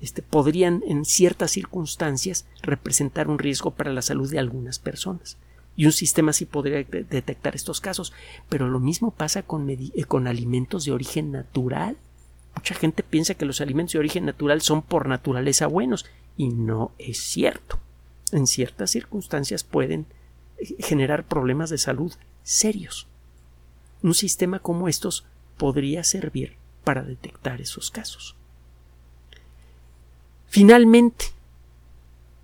este, 0.00 0.22
podrían 0.22 0.82
en 0.86 1.04
ciertas 1.04 1.52
circunstancias 1.52 2.46
representar 2.60 3.28
un 3.28 3.38
riesgo 3.38 3.70
para 3.70 3.92
la 3.92 4.02
salud 4.02 4.28
de 4.28 4.40
algunas 4.40 4.80
personas. 4.80 5.36
Y 5.76 5.86
un 5.86 5.92
sistema 5.92 6.30
así 6.30 6.44
podría 6.44 6.82
detectar 6.82 7.54
estos 7.54 7.80
casos. 7.80 8.12
Pero 8.48 8.68
lo 8.68 8.80
mismo 8.80 9.12
pasa 9.12 9.42
con, 9.42 9.70
eh, 9.70 9.78
con 10.06 10.26
alimentos 10.26 10.84
de 10.84 10.92
origen 10.92 11.30
natural. 11.30 11.96
Mucha 12.54 12.74
gente 12.74 13.02
piensa 13.02 13.34
que 13.34 13.46
los 13.46 13.60
alimentos 13.60 13.94
de 13.94 14.00
origen 14.00 14.26
natural 14.26 14.60
son 14.60 14.82
por 14.82 15.08
naturaleza 15.08 15.68
buenos 15.68 16.04
y 16.36 16.48
no 16.48 16.90
es 16.98 17.18
cierto 17.18 17.78
en 18.32 18.46
ciertas 18.46 18.90
circunstancias 18.90 19.64
pueden 19.64 20.06
eh, 20.58 20.74
generar 20.80 21.24
problemas 21.24 21.70
de 21.70 21.78
salud 21.78 22.12
serios. 22.42 23.06
Un 24.02 24.14
sistema 24.14 24.58
como 24.58 24.88
estos 24.88 25.24
podría 25.56 26.02
servir 26.02 26.56
para 26.84 27.02
detectar 27.02 27.60
esos 27.60 27.90
casos. 27.90 28.34
Finalmente, 30.48 31.26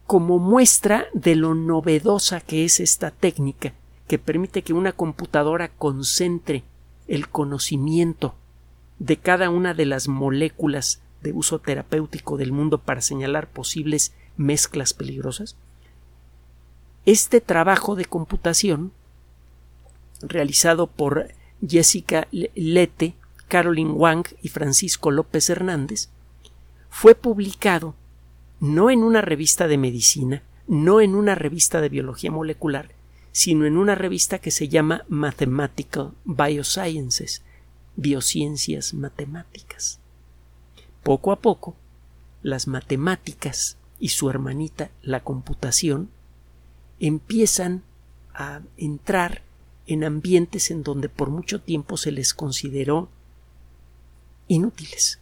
como 0.06 0.38
muestra 0.38 1.06
de 1.12 1.34
lo 1.34 1.54
novedosa 1.54 2.40
que 2.40 2.64
es 2.64 2.80
esta 2.80 3.10
técnica, 3.10 3.74
que 4.06 4.18
permite 4.18 4.62
que 4.62 4.72
una 4.72 4.92
computadora 4.92 5.68
concentre 5.68 6.64
el 7.08 7.28
conocimiento 7.28 8.34
de 8.98 9.16
cada 9.18 9.50
una 9.50 9.74
de 9.74 9.84
las 9.84 10.08
moléculas 10.08 11.02
de 11.22 11.32
uso 11.32 11.58
terapéutico 11.58 12.36
del 12.36 12.52
mundo 12.52 12.78
para 12.78 13.00
señalar 13.00 13.48
posibles 13.48 14.14
mezclas 14.36 14.94
peligrosas, 14.94 15.56
este 17.10 17.40
trabajo 17.40 17.96
de 17.96 18.04
computación, 18.04 18.92
realizado 20.20 20.86
por 20.88 21.28
Jessica 21.66 22.28
Lete, 22.30 23.14
Caroline 23.48 23.92
Wang 23.92 24.26
y 24.42 24.50
Francisco 24.50 25.10
López 25.10 25.48
Hernández, 25.48 26.10
fue 26.90 27.14
publicado 27.14 27.94
no 28.60 28.90
en 28.90 29.02
una 29.02 29.22
revista 29.22 29.68
de 29.68 29.78
medicina, 29.78 30.42
no 30.66 31.00
en 31.00 31.14
una 31.14 31.34
revista 31.34 31.80
de 31.80 31.88
biología 31.88 32.30
molecular, 32.30 32.90
sino 33.32 33.64
en 33.64 33.78
una 33.78 33.94
revista 33.94 34.38
que 34.38 34.50
se 34.50 34.68
llama 34.68 35.04
Mathematical 35.08 36.12
Biosciences, 36.26 37.40
Biociencias 37.96 38.92
Matemáticas. 38.92 39.98
Poco 41.02 41.32
a 41.32 41.36
poco, 41.36 41.74
las 42.42 42.66
matemáticas 42.66 43.78
y 43.98 44.10
su 44.10 44.28
hermanita, 44.28 44.90
la 45.00 45.20
computación, 45.20 46.10
empiezan 47.00 47.82
a 48.34 48.60
entrar 48.76 49.42
en 49.86 50.04
ambientes 50.04 50.70
en 50.70 50.82
donde 50.82 51.08
por 51.08 51.30
mucho 51.30 51.60
tiempo 51.60 51.96
se 51.96 52.12
les 52.12 52.34
consideró 52.34 53.08
inútiles. 54.46 55.18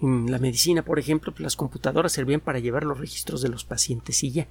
En 0.00 0.30
la 0.30 0.38
medicina, 0.38 0.82
por 0.82 0.98
ejemplo, 0.98 1.34
las 1.38 1.56
computadoras 1.56 2.12
servían 2.12 2.40
para 2.40 2.60
llevar 2.60 2.84
los 2.84 2.98
registros 2.98 3.42
de 3.42 3.48
los 3.48 3.64
pacientes 3.64 4.22
y 4.22 4.30
ya. 4.30 4.48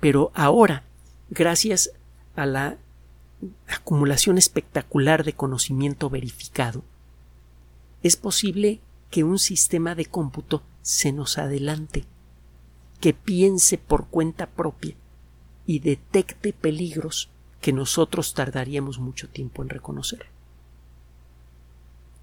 Pero 0.00 0.30
ahora, 0.34 0.84
gracias 1.30 1.90
a 2.36 2.46
la 2.46 2.78
acumulación 3.68 4.38
espectacular 4.38 5.24
de 5.24 5.34
conocimiento 5.34 6.10
verificado, 6.10 6.82
es 8.02 8.16
posible 8.16 8.80
que 9.10 9.24
un 9.24 9.38
sistema 9.38 9.94
de 9.94 10.06
cómputo 10.06 10.62
se 10.82 11.12
nos 11.12 11.38
adelante, 11.38 12.04
que 13.00 13.14
piense 13.14 13.78
por 13.78 14.06
cuenta 14.08 14.46
propia 14.46 14.94
y 15.66 15.80
detecte 15.80 16.52
peligros 16.52 17.30
que 17.60 17.72
nosotros 17.72 18.34
tardaríamos 18.34 18.98
mucho 18.98 19.28
tiempo 19.28 19.62
en 19.62 19.68
reconocer. 19.68 20.26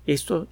Esto, 0.05 0.47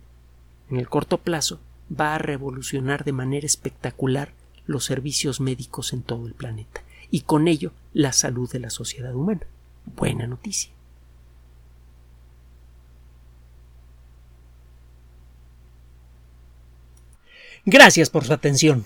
en 0.70 0.78
el 0.78 0.90
corto 0.90 1.20
plazo, 1.20 1.60
va 1.90 2.16
a 2.16 2.20
revolucionar 2.20 3.04
de 3.04 3.14
manera 3.14 3.46
espectacular 3.46 4.34
los 4.66 4.86
servicios 4.86 5.40
médicos 5.40 5.94
en 5.94 6.04
todo 6.04 6.28
el 6.28 6.34
planeta 6.34 6.84
y 7.12 7.22
con 7.22 7.48
ello 7.48 7.72
la 7.94 8.14
salud 8.14 8.52
de 8.52 8.60
la 8.60 8.70
sociedad 8.70 9.16
humana. 9.16 9.42
Buena 9.86 10.28
noticia. 10.28 10.72
Gracias 17.66 18.10
por 18.10 18.26
su 18.26 18.34
atención. 18.34 18.86